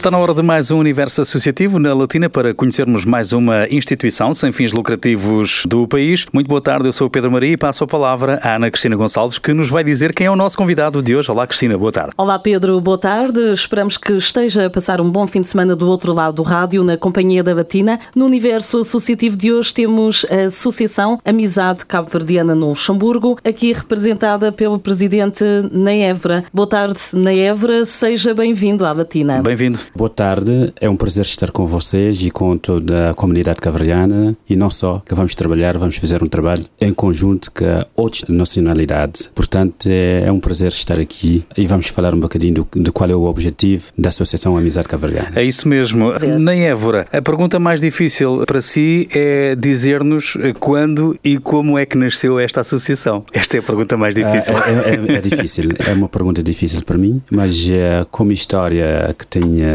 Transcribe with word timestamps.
Está 0.00 0.10
na 0.10 0.16
hora 0.16 0.32
de 0.32 0.40
mais 0.40 0.70
um 0.70 0.78
universo 0.78 1.20
associativo 1.20 1.78
na 1.78 1.92
Latina 1.92 2.30
para 2.30 2.54
conhecermos 2.54 3.04
mais 3.04 3.34
uma 3.34 3.68
instituição 3.68 4.32
sem 4.32 4.50
fins 4.50 4.72
lucrativos 4.72 5.66
do 5.68 5.86
país. 5.86 6.24
Muito 6.32 6.48
boa 6.48 6.62
tarde, 6.62 6.88
eu 6.88 6.92
sou 6.94 7.08
o 7.08 7.10
Pedro 7.10 7.30
Maria 7.30 7.52
e 7.52 7.56
passo 7.58 7.84
a 7.84 7.86
palavra 7.86 8.40
à 8.42 8.56
Ana 8.56 8.70
Cristina 8.70 8.96
Gonçalves, 8.96 9.38
que 9.38 9.52
nos 9.52 9.68
vai 9.68 9.84
dizer 9.84 10.14
quem 10.14 10.26
é 10.26 10.30
o 10.30 10.34
nosso 10.34 10.56
convidado 10.56 11.02
de 11.02 11.14
hoje. 11.14 11.30
Olá, 11.30 11.46
Cristina, 11.46 11.76
boa 11.76 11.92
tarde. 11.92 12.14
Olá, 12.16 12.38
Pedro, 12.38 12.80
boa 12.80 12.96
tarde. 12.96 13.52
Esperamos 13.52 13.98
que 13.98 14.14
esteja 14.14 14.64
a 14.64 14.70
passar 14.70 15.02
um 15.02 15.10
bom 15.10 15.26
fim 15.26 15.42
de 15.42 15.48
semana 15.48 15.76
do 15.76 15.86
outro 15.86 16.14
lado 16.14 16.36
do 16.36 16.42
rádio, 16.42 16.82
na 16.82 16.96
companhia 16.96 17.44
da 17.44 17.52
Latina. 17.52 18.00
No 18.16 18.24
universo 18.24 18.78
associativo 18.78 19.36
de 19.36 19.52
hoje 19.52 19.74
temos 19.74 20.24
a 20.30 20.46
Associação 20.46 21.20
Amizade 21.26 21.84
Cabo-Verdiana 21.84 22.54
no 22.54 22.68
Luxemburgo, 22.68 23.36
aqui 23.44 23.74
representada 23.74 24.50
pelo 24.50 24.78
presidente 24.78 25.44
Naevra. 25.70 26.42
Boa 26.54 26.66
tarde, 26.66 27.00
Naevra, 27.12 27.84
seja 27.84 28.32
bem-vindo 28.32 28.86
à 28.86 28.92
Latina. 28.92 29.42
Bem-vindo. 29.42 29.78
Boa 29.94 30.08
tarde, 30.08 30.72
é 30.80 30.88
um 30.88 30.96
prazer 30.96 31.24
estar 31.24 31.50
com 31.50 31.66
vocês 31.66 32.22
e 32.22 32.30
com 32.30 32.56
toda 32.56 33.10
a 33.10 33.14
comunidade 33.14 33.58
caveriana 33.58 34.36
e 34.48 34.54
não 34.54 34.70
só, 34.70 35.02
que 35.04 35.14
vamos 35.14 35.34
trabalhar, 35.34 35.76
vamos 35.76 35.96
fazer 35.96 36.22
um 36.22 36.28
trabalho 36.28 36.64
em 36.80 36.94
conjunto 36.94 37.50
com 37.50 37.64
outras 38.00 38.24
nacionalidades. 38.28 39.30
Portanto, 39.34 39.86
é, 39.88 40.24
é 40.26 40.32
um 40.32 40.38
prazer 40.38 40.68
estar 40.68 40.98
aqui 40.98 41.44
e 41.56 41.66
vamos 41.66 41.88
falar 41.88 42.14
um 42.14 42.20
bocadinho 42.20 42.54
do, 42.54 42.82
de 42.82 42.92
qual 42.92 43.10
é 43.10 43.14
o 43.14 43.24
objetivo 43.24 43.90
da 43.98 44.08
Associação 44.08 44.56
Amizade 44.56 44.86
Caveriana. 44.86 45.32
É 45.34 45.42
isso 45.42 45.68
mesmo. 45.68 46.12
Na 46.38 46.54
Évora, 46.54 47.06
a 47.12 47.20
pergunta 47.20 47.58
mais 47.58 47.80
difícil 47.80 48.44
para 48.46 48.60
si 48.60 49.08
é 49.12 49.56
dizer-nos 49.56 50.36
quando 50.58 51.18
e 51.22 51.36
como 51.38 51.76
é 51.76 51.84
que 51.84 51.98
nasceu 51.98 52.38
esta 52.38 52.60
associação. 52.60 53.24
Esta 53.32 53.56
é 53.56 53.60
a 53.60 53.62
pergunta 53.62 53.96
mais 53.96 54.14
difícil. 54.14 54.54
É, 54.56 55.12
é, 55.12 55.16
é 55.16 55.20
difícil, 55.20 55.70
é 55.86 55.92
uma 55.92 56.08
pergunta 56.08 56.42
difícil 56.42 56.82
para 56.84 56.96
mim, 56.96 57.20
mas 57.30 57.68
é, 57.68 58.06
como 58.10 58.30
história 58.32 59.14
que 59.18 59.26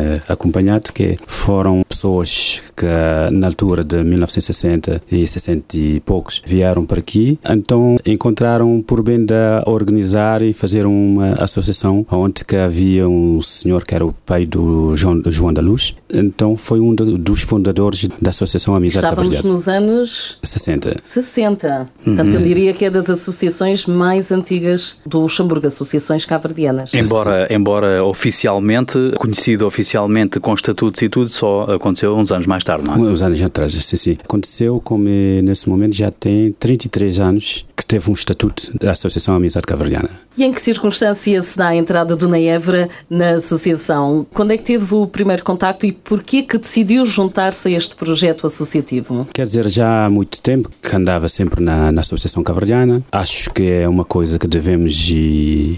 tenho 0.06 0.22
acompanhado 0.28 0.94
que 0.94 1.18
foram 1.28 1.84
pessoas 1.88 2.62
que 2.76 2.86
na 3.32 3.48
altura 3.48 3.84
de 3.84 4.04
1960 4.04 5.02
e 5.12 5.26
60 5.26 5.78
e 5.78 6.00
poucos 6.02 6.42
vieram 6.46 6.86
para 6.86 7.00
aqui, 7.00 7.40
então 7.48 7.98
encontraram 8.06 8.82
por 8.82 9.02
bem 9.02 9.26
de 9.26 9.34
organizar 9.66 10.42
e 10.42 10.54
fazer 10.54 10.86
uma 10.86 11.34
associação 11.34 12.06
onde 12.12 12.44
que 12.44 12.56
havia 12.56 13.08
um 13.08 13.42
senhor 13.42 13.86
que 13.86 13.96
era 13.96 14.06
o 14.06 14.14
pai 14.14 14.46
do 14.46 14.96
João, 14.96 15.22
João 15.28 15.54
da 15.54 15.62
Luz, 15.62 15.96
então 16.14 16.58
foi 16.58 16.80
um 16.80 16.94
de, 16.94 17.18
dos 17.18 17.42
fundadores 17.42 18.08
da 18.22 18.30
Associação 18.30 18.76
Amizade 18.76 19.06
Estávamos 19.06 19.42
nos 19.44 19.68
anos 19.68 20.38
60. 20.44 20.98
60. 21.02 21.88
Portanto, 22.04 22.34
eu 22.34 22.42
diria 22.42 22.74
que 22.74 22.86
é 22.86 22.90
das 22.90 23.10
associações 23.10 23.86
mais 23.86 24.32
antigas 24.32 24.98
do 25.06 25.22
Luxemburgo, 25.22 25.68
associações 25.68 26.26
caverdianas. 26.26 26.94
Embora, 26.94 27.48
embora 27.50 28.04
oficialmente, 28.04 28.98
conhecido 29.18 29.66
oficialmente 29.66 29.95
com 30.42 30.54
estatutos 30.54 31.02
e 31.02 31.10
tudo, 31.10 31.30
só 31.30 31.64
aconteceu 31.64 32.16
uns 32.16 32.32
anos 32.32 32.48
mais 32.48 32.64
tarde, 32.64 32.86
não 32.86 32.94
é? 32.94 32.98
Uns 32.98 33.22
anos 33.22 33.42
atrás, 33.42 33.72
sim, 33.74 33.98
sim. 33.98 34.18
Aconteceu 34.24 34.82
como 34.84 35.06
nesse 35.44 35.70
momento 35.70 35.94
já 35.94 36.12
tem 36.12 36.52
33 36.52 37.20
anos 37.20 37.66
que 37.86 37.90
teve 37.90 38.10
um 38.10 38.14
estatuto 38.14 38.72
da 38.80 38.92
Associação 38.92 39.36
Amizade 39.36 39.66
Caverdiana. 39.68 40.10
E 40.36 40.44
em 40.44 40.52
que 40.52 40.62
circunstância 40.62 41.42
se 41.42 41.58
dá 41.58 41.68
a 41.68 41.76
entrada 41.76 42.16
do 42.16 42.28
Naevra 42.28 42.90
na 43.10 43.32
associação? 43.32 44.26
Quando 44.34 44.52
é 44.52 44.58
que 44.58 44.64
teve 44.64 44.94
o 44.94 45.08
primeiro 45.08 45.44
contacto 45.44 45.86
e 45.86 45.92
porquê 45.92 46.42
que 46.42 46.58
decidiu 46.58 47.06
juntar-se 47.06 47.68
a 47.70 47.72
este 47.78 47.96
projeto 47.96 48.48
associativo? 48.48 49.28
Quer 49.32 49.46
dizer, 49.46 49.70
já 49.70 50.06
há 50.06 50.10
muito 50.10 50.42
tempo 50.42 50.70
que 50.82 50.96
andava 50.96 51.30
sempre 51.30 51.64
na, 51.64 51.92
na 51.92 52.02
Associação 52.02 52.44
Caverdiana. 52.44 53.04
Acho 53.12 53.52
que 53.52 53.64
é 53.64 53.88
uma 53.88 54.04
coisa 54.04 54.40
que 54.40 54.48
devemos 54.48 55.14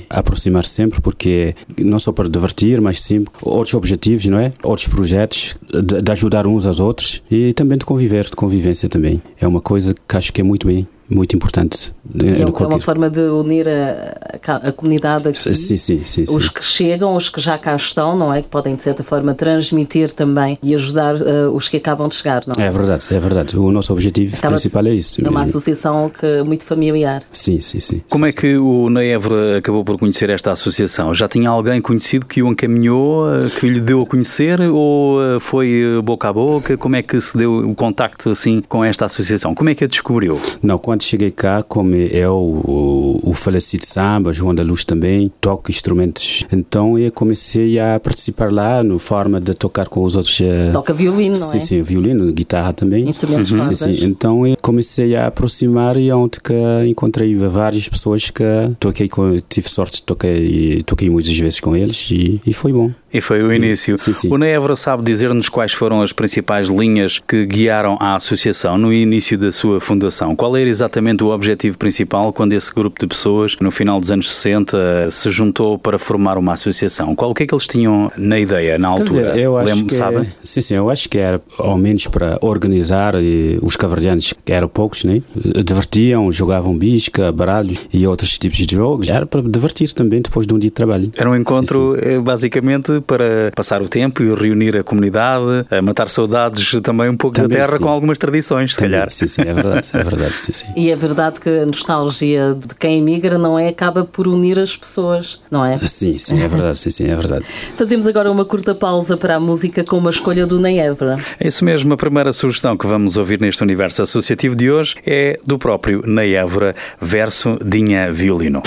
aproximar 0.10 0.66
sempre, 0.66 1.02
porque 1.02 1.54
não 1.78 2.00
só 2.00 2.12
para 2.12 2.30
divertir, 2.30 2.80
mas 2.80 3.02
sim 3.02 3.26
outros 3.42 3.76
objetivos, 3.76 4.26
não 4.26 4.40
é? 4.40 4.52
Outros 4.64 4.88
projetos 4.88 5.56
de, 5.70 6.02
de 6.02 6.12
ajudar 6.12 6.48
uns 6.48 6.66
aos 6.66 6.80
outros 6.80 7.22
e 7.30 7.52
também 7.54 7.78
de 7.78 7.86
conviver, 7.86 8.26
de 8.26 8.36
convivência 8.36 8.88
também. 8.88 9.22
É 9.40 9.46
uma 9.46 9.62
coisa 9.62 9.94
que 10.08 10.18
acho 10.18 10.32
que 10.32 10.42
é 10.42 10.44
muito 10.44 10.66
bem 10.66 10.88
muito 11.10 11.36
importante. 11.36 11.94
É, 12.22 12.42
é 12.42 12.46
uma 12.46 12.80
forma 12.80 13.10
de 13.10 13.22
unir 13.22 13.68
a, 13.68 14.42
a, 14.46 14.56
a 14.70 14.72
comunidade 14.72 15.28
aqui. 15.28 15.40
Sim, 15.40 15.78
sim, 15.78 16.02
sim, 16.06 16.26
os 16.28 16.46
sim. 16.46 16.50
que 16.54 16.64
chegam, 16.64 17.16
os 17.16 17.30
que 17.30 17.40
já 17.40 17.58
cá 17.58 17.76
estão, 17.76 18.18
não 18.18 18.34
é? 18.34 18.42
Que 18.42 18.50
podem, 18.50 18.76
de 18.76 18.84
certa 18.84 19.04
forma, 19.04 19.34
transmitir 19.34 20.12
também 20.12 20.58
e 20.62 20.76
ajudar 20.76 21.16
uh, 21.16 21.52
os 21.54 21.68
que 21.68 21.78
acabam 21.78 22.08
de 22.08 22.16
chegar, 22.16 22.44
não 22.46 22.62
é? 22.62 22.68
É 22.68 22.72
verdade, 22.72 23.06
é 23.12 23.20
verdade. 23.20 23.58
O 23.58 23.72
nosso 23.72 23.94
objetivo 23.94 24.36
Acaba 24.36 24.54
principal 24.54 24.86
é 24.88 24.94
isso. 24.94 25.26
É 25.26 25.30
uma 25.30 25.44
associação 25.44 26.10
que, 26.10 26.44
muito 26.44 26.66
familiar. 26.66 27.24
Sim, 27.32 27.62
sim, 27.62 27.80
sim. 27.80 28.02
Como 28.10 28.26
sim, 28.26 28.32
é 28.32 28.34
que 28.34 28.58
o 28.58 28.90
Naevra 28.90 29.58
acabou 29.58 29.84
por 29.84 29.98
conhecer 29.98 30.30
esta 30.30 30.52
associação? 30.52 31.14
Já 31.14 31.28
tinha 31.28 31.50
alguém 31.50 31.82
conhecido 31.82 32.26
que 32.26 32.42
o 32.44 32.50
encaminhou, 32.50 33.26
que 33.60 33.70
lhe 33.70 33.80
deu 33.80 34.02
a 34.02 34.06
conhecer 34.06 34.60
ou 34.62 35.22
eh, 35.22 35.40
foi 35.40 35.84
boca 36.04 36.30
a 36.30 36.34
boca? 36.34 36.78
Como 36.78 36.96
é 36.96 37.02
que 37.02 37.20
se 37.20 37.38
deu 37.38 37.70
o 37.70 37.76
contacto 37.76 38.30
assim 38.30 38.62
com 38.68 38.84
esta 38.84 39.06
associação? 39.06 39.54
Como 39.56 39.70
é 39.70 39.76
que 39.76 39.84
a 39.84 39.88
descobriu? 39.88 40.40
Não, 40.62 40.78
quando 40.78 40.97
cheguei 41.04 41.32
cá, 41.32 41.64
como 41.64 41.96
eu, 41.96 42.36
o, 42.36 43.20
o 43.24 43.34
falecido 43.34 43.86
samba, 43.86 44.34
João 44.34 44.54
da 44.54 44.64
Luz 44.64 44.84
também, 44.84 45.32
toco 45.42 45.72
instrumentos. 45.72 46.46
Então 46.52 46.98
eu 46.98 47.12
comecei 47.12 47.80
a 47.80 48.00
participar 48.00 48.52
lá, 48.52 48.84
no 48.84 49.00
forma 49.00 49.40
de 49.40 49.54
tocar 49.54 49.88
com 49.88 50.04
os 50.04 50.16
outros. 50.16 50.40
Toca 50.74 50.94
violino, 50.94 51.38
não 51.38 51.50
sim, 51.52 51.58
é? 51.58 51.60
Sim, 51.60 51.82
violino, 51.82 52.32
guitarra 52.32 52.74
também. 52.74 53.08
Instrumentos 53.08 53.52
uhum. 53.52 53.58
sim, 53.58 53.76
sim. 53.76 54.06
Então 54.06 54.46
eu 54.46 54.58
comecei 54.62 55.16
a 55.16 55.28
aproximar 55.28 55.98
e 55.98 56.12
onde 56.12 56.40
que 56.40 56.54
encontrei 56.88 57.36
várias 57.36 57.88
pessoas 57.88 58.30
que 58.30 58.44
toquei 58.80 59.08
com, 59.08 59.38
tive 59.50 59.70
sorte, 59.70 60.02
toquei, 60.04 60.82
toquei 60.86 61.10
muitas 61.10 61.38
vezes 61.38 61.60
com 61.60 61.76
eles 61.76 62.10
e, 62.12 62.42
e 62.46 62.54
foi 62.54 62.72
bom. 62.72 62.92
E 63.14 63.22
foi 63.22 63.42
o 63.42 63.52
início. 63.54 63.98
Sim, 63.98 64.14
sim. 64.14 64.30
O 64.30 64.38
Neevra 64.38 64.76
sabe 64.76 65.04
dizer-nos 65.04 65.50
quais 65.50 65.74
foram 65.74 66.02
as 66.02 66.12
principais 66.12 66.68
linhas 66.68 67.20
que 67.20 67.46
guiaram 67.46 67.98
a 68.00 68.16
associação 68.16 68.78
no 68.78 68.94
início 68.94 69.38
da 69.38 69.52
sua 69.52 69.80
fundação. 69.80 70.36
Qual 70.36 70.56
era 70.58 70.70
exatamente 70.70 70.87
o 71.22 71.30
objetivo 71.30 71.78
principal 71.78 72.32
quando 72.34 72.54
esse 72.54 72.74
grupo 72.74 73.00
de 73.00 73.08
pessoas, 73.08 73.56
no 73.60 73.72
final 73.72 74.00
dos 74.00 74.12
anos 74.12 74.34
60, 74.34 75.12
se 75.12 75.30
juntou 75.30 75.78
para 75.78 76.00
formar 76.00 76.38
uma 76.38 76.54
associação? 76.54 77.16
Qual 77.16 77.32
o 77.32 77.34
que 77.34 77.44
é 77.44 77.48
que 77.48 77.54
eles 77.54 77.68
tinham 77.68 78.12
na 78.18 78.40
ideia, 78.40 78.78
na 78.78 78.90
altura? 78.90 79.10
Quer 79.10 79.30
dizer, 79.30 79.38
eu 79.38 79.58
acho 79.58 79.68
Lembro, 79.68 79.86
que, 79.88 79.96
sabem? 79.96 80.28
Sim, 80.44 80.62
sim, 80.62 80.76
eu 80.76 80.90
acho 80.90 81.10
que 81.10 81.18
era 81.18 81.42
ao 81.60 81.78
menos 81.78 82.08
para 82.08 82.38
organizar 82.42 83.16
e, 83.16 83.60
os 83.62 83.76
caverdianos, 83.76 84.34
que 84.46 84.52
eram 84.52 84.68
poucos, 84.68 85.04
né? 85.04 85.22
divertiam, 85.64 86.32
jogavam 86.32 86.78
bisca, 86.78 87.32
baralho 87.32 87.78
e 87.94 88.06
outros 88.08 88.38
tipos 88.38 88.58
de 88.58 88.76
jogos. 88.76 89.10
Era 89.10 89.26
para 89.26 89.42
divertir 89.42 89.92
também 89.94 90.22
depois 90.22 90.46
de 90.48 90.54
um 90.54 90.60
dia 90.60 90.70
de 90.70 90.74
trabalho. 90.74 91.12
Era 91.16 91.30
um 91.30 91.36
encontro, 91.36 91.96
sim, 91.96 92.12
sim. 92.12 92.20
basicamente, 92.22 93.02
para 93.02 93.52
passar 93.56 93.82
o 93.82 93.88
tempo 93.88 94.24
e 94.24 94.34
reunir 94.34 94.78
a 94.78 94.84
comunidade, 94.84 95.66
a 95.70 95.82
matar 95.82 96.10
saudades 96.10 96.80
também 96.82 97.10
um 97.10 97.18
pouco 97.18 97.36
Também, 97.36 97.50
da 97.50 97.66
terra 97.66 97.78
sim. 97.78 97.84
com 97.84 97.90
algumas 97.90 98.18
tradições, 98.18 98.74
se 98.74 98.78
Também, 98.78 98.92
calhar. 98.92 99.10
Sim, 99.10 99.28
sim, 99.28 99.42
é 99.42 99.54
verdade, 99.54 99.90
é 99.94 100.04
verdade, 100.04 100.38
sim, 100.38 100.54
sim. 100.54 100.68
E 100.78 100.92
é 100.92 100.96
verdade 100.96 101.42
que 101.42 101.50
a 101.50 101.66
nostalgia 101.66 102.56
de 102.56 102.76
quem 102.76 103.00
emigra 103.00 103.36
não 103.40 103.58
é 103.58 103.70
acaba 103.70 104.06
por 104.06 104.28
unir 104.28 104.60
as 104.60 104.78
pessoas, 104.78 105.42
não 105.50 105.66
é? 105.66 105.76
Sim, 105.78 106.20
sim, 106.20 106.40
é 106.40 106.48
verdade, 106.48 106.78
sim, 106.78 106.92
sim, 106.92 107.10
é 107.10 107.16
verdade. 107.16 107.46
Fazemos 107.76 108.06
agora 108.06 108.32
uma 108.32 108.46
curta 108.46 108.76
pausa 108.76 109.18
para 109.18 109.38
a 109.38 109.40
música 109.40 109.84
com 109.84 109.98
uma 109.98 110.12
escolha 110.12 110.46
do 110.46 110.60
Neevra. 110.60 111.18
É 111.40 111.48
isso 111.48 111.66
mesmo, 111.66 111.96
a 111.96 111.98
primeira 111.98 112.32
sugestão 112.32 112.78
que 112.78 112.86
vamos 112.86 113.18
ouvir 113.18 113.42
neste 113.42 113.64
universo 113.64 114.04
associativo 114.04 114.56
de 114.56 114.70
hoje 114.70 114.98
é 115.04 115.40
do 115.44 115.58
próprio 115.58 116.04
Neevra, 116.06 116.76
verso 117.02 117.58
Dinha 117.66 118.12
Violino. 118.12 118.62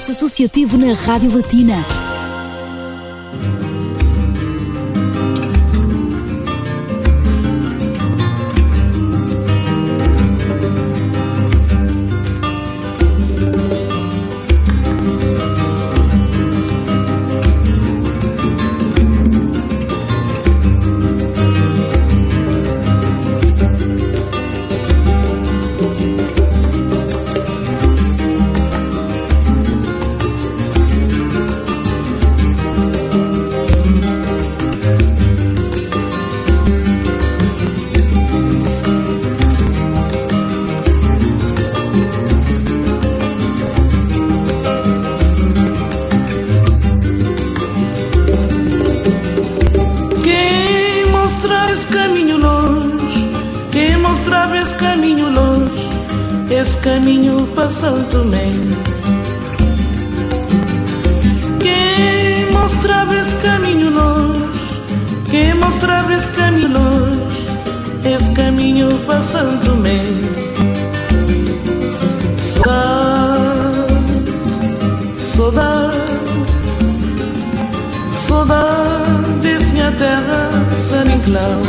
Universo 0.00 0.12
Associativo 0.12 0.78
na 0.78 0.94
Rádio 0.94 1.36
Latina. 1.36 2.09
Santo 57.68 58.10
Tomé. 58.10 58.50
Quem 61.60 62.50
mostrava 62.52 63.14
esse 63.16 63.36
caminho 63.36 63.90
longe, 63.90 64.44
quem 65.30 65.54
mostrava 65.54 66.12
esse 66.14 66.30
caminho 66.32 66.72
longe, 66.72 67.22
esse 68.04 68.30
caminho 68.32 68.98
para 69.06 69.22
Santo 69.22 69.64
Tomé. 69.66 70.02
Saudade, 72.42 73.92
saudade, 75.18 75.96
saudade 78.16 79.32
desse 79.42 79.72
minha 79.72 79.92
terra, 79.92 80.50
San 80.76 81.04
Inclau. 81.06 81.62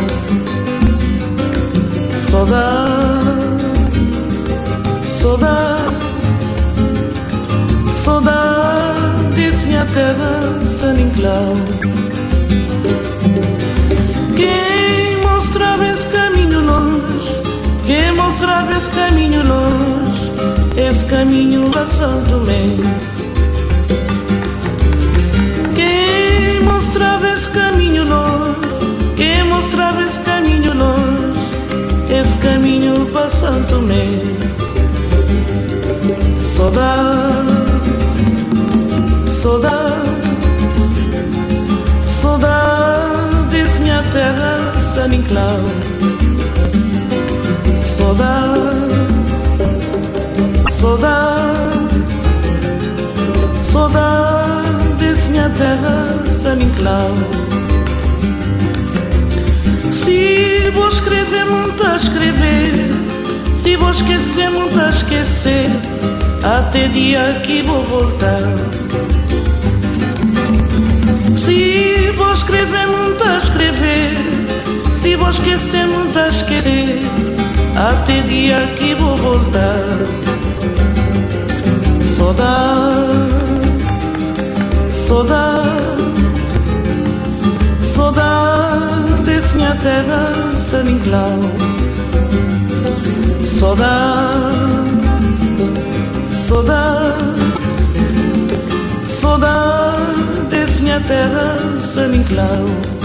Saudade, 2.18 3.21
saudade. 5.22 6.12
Saudades 7.94 9.66
minha 9.66 9.86
terra 9.94 10.60
San 10.66 11.00
Inclau 11.00 11.56
Quem 14.36 15.22
mostrava 15.22 15.88
esse 15.88 16.08
caminho 16.08 16.62
longe 16.62 17.38
Quem 17.86 18.12
mostrava 18.14 18.76
esse 18.76 18.90
caminho 18.90 19.44
longe 19.48 20.32
Esse 20.76 21.06
caminho 21.06 21.72
a 21.78 21.86
São 21.86 22.24
Tomé 22.24 22.66
Quem 25.76 26.64
mostrava 26.64 27.30
esse 27.30 27.50
caminho 27.50 28.04
longe 28.04 29.16
Quem 29.16 29.44
mostrava 29.44 30.02
esse 30.04 30.20
caminho 30.22 30.74
longe 30.74 32.20
Esse 32.20 32.36
caminho 32.38 33.06
para 33.14 33.30
São 33.30 33.64
Tomé 33.66 34.41
Saudade 36.62 37.32
saudade, 39.28 40.12
saudades 42.08 43.80
minha 43.80 44.04
terra 44.14 44.80
San 44.80 45.12
Inclau, 45.12 45.62
saudade, 47.84 48.60
saudade, 50.70 52.04
saudades 53.64 55.28
minha 55.30 55.50
terra 55.58 56.30
San 56.30 56.62
Inclau. 56.62 57.10
Se 59.92 60.70
vou 60.76 60.90
escrever, 60.90 61.46
muito 61.46 61.84
a 61.84 61.96
escrever, 61.96 62.92
se 63.56 63.76
vou 63.76 63.90
esquecer, 63.90 64.52
muito 64.52 64.80
a 64.80 64.90
esquecer, 64.90 65.72
até 66.44 66.88
dia 66.88 67.42
que 67.46 67.62
vou 67.62 67.84
voltar. 67.84 68.42
Se 71.36 72.12
vou 72.18 72.32
escrever, 72.32 72.88
não 72.88 73.38
escrever. 73.38 74.18
Se 74.94 75.16
vou 75.16 75.30
esquecer, 75.30 75.86
não 75.88 76.28
esquecer. 76.28 77.02
Até 77.76 78.22
dia 78.22 78.68
que 78.78 78.94
vou 78.96 79.16
voltar. 79.18 79.82
Saudade, 82.04 83.08
saudade, 84.92 85.70
saudade 87.82 89.24
desse 89.26 89.56
minha 89.56 89.76
terra, 89.76 90.34
San 90.56 90.84
Inclau. 90.84 91.40
Saudade, 93.46 94.81
saudade, 96.52 97.16
saudade 99.08 100.82
minha 100.82 101.00
terra, 101.00 101.56
San 101.80 102.14
Inclau. 102.14 103.01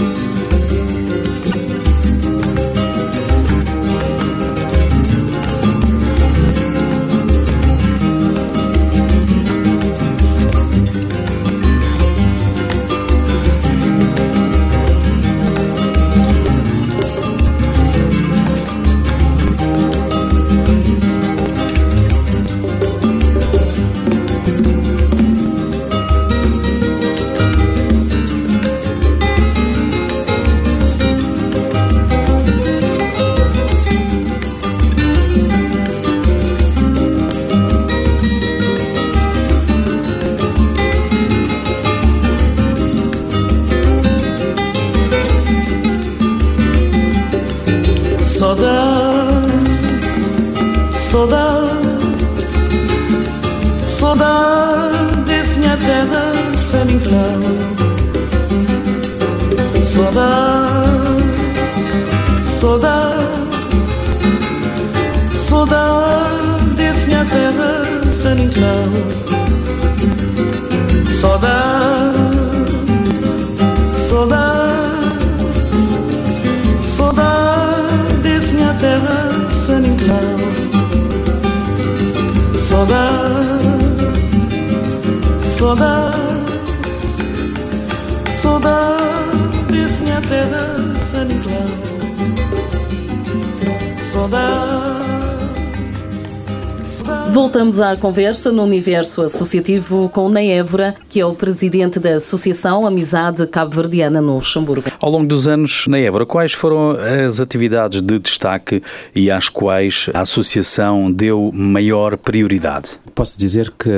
Conversa 97.97 98.51
no 98.51 98.63
universo 98.63 99.23
associativo 99.23 100.09
com 100.13 100.29
Ney 100.29 100.51
que 101.09 101.19
é 101.19 101.25
o 101.25 101.33
presidente 101.33 101.99
da 101.99 102.15
Associação 102.15 102.85
Amizade 102.85 103.45
Cabo-Verdiana 103.47 104.21
no 104.21 104.35
Luxemburgo. 104.35 104.89
Ao 105.07 105.11
longo 105.13 105.25
dos 105.25 105.47
anos, 105.47 105.87
Ney 105.87 106.05
Évora, 106.05 106.25
quais 106.25 106.51
foram 106.51 106.91
as 106.91 107.39
atividades 107.39 108.01
de 108.01 108.19
destaque 108.19 108.83
e 109.15 109.31
às 109.31 109.47
quais 109.47 110.09
a 110.13 110.19
associação 110.19 111.09
deu 111.09 111.49
maior 111.53 112.17
prioridade? 112.17 112.99
Posso 113.15 113.39
dizer 113.39 113.71
que 113.79 113.89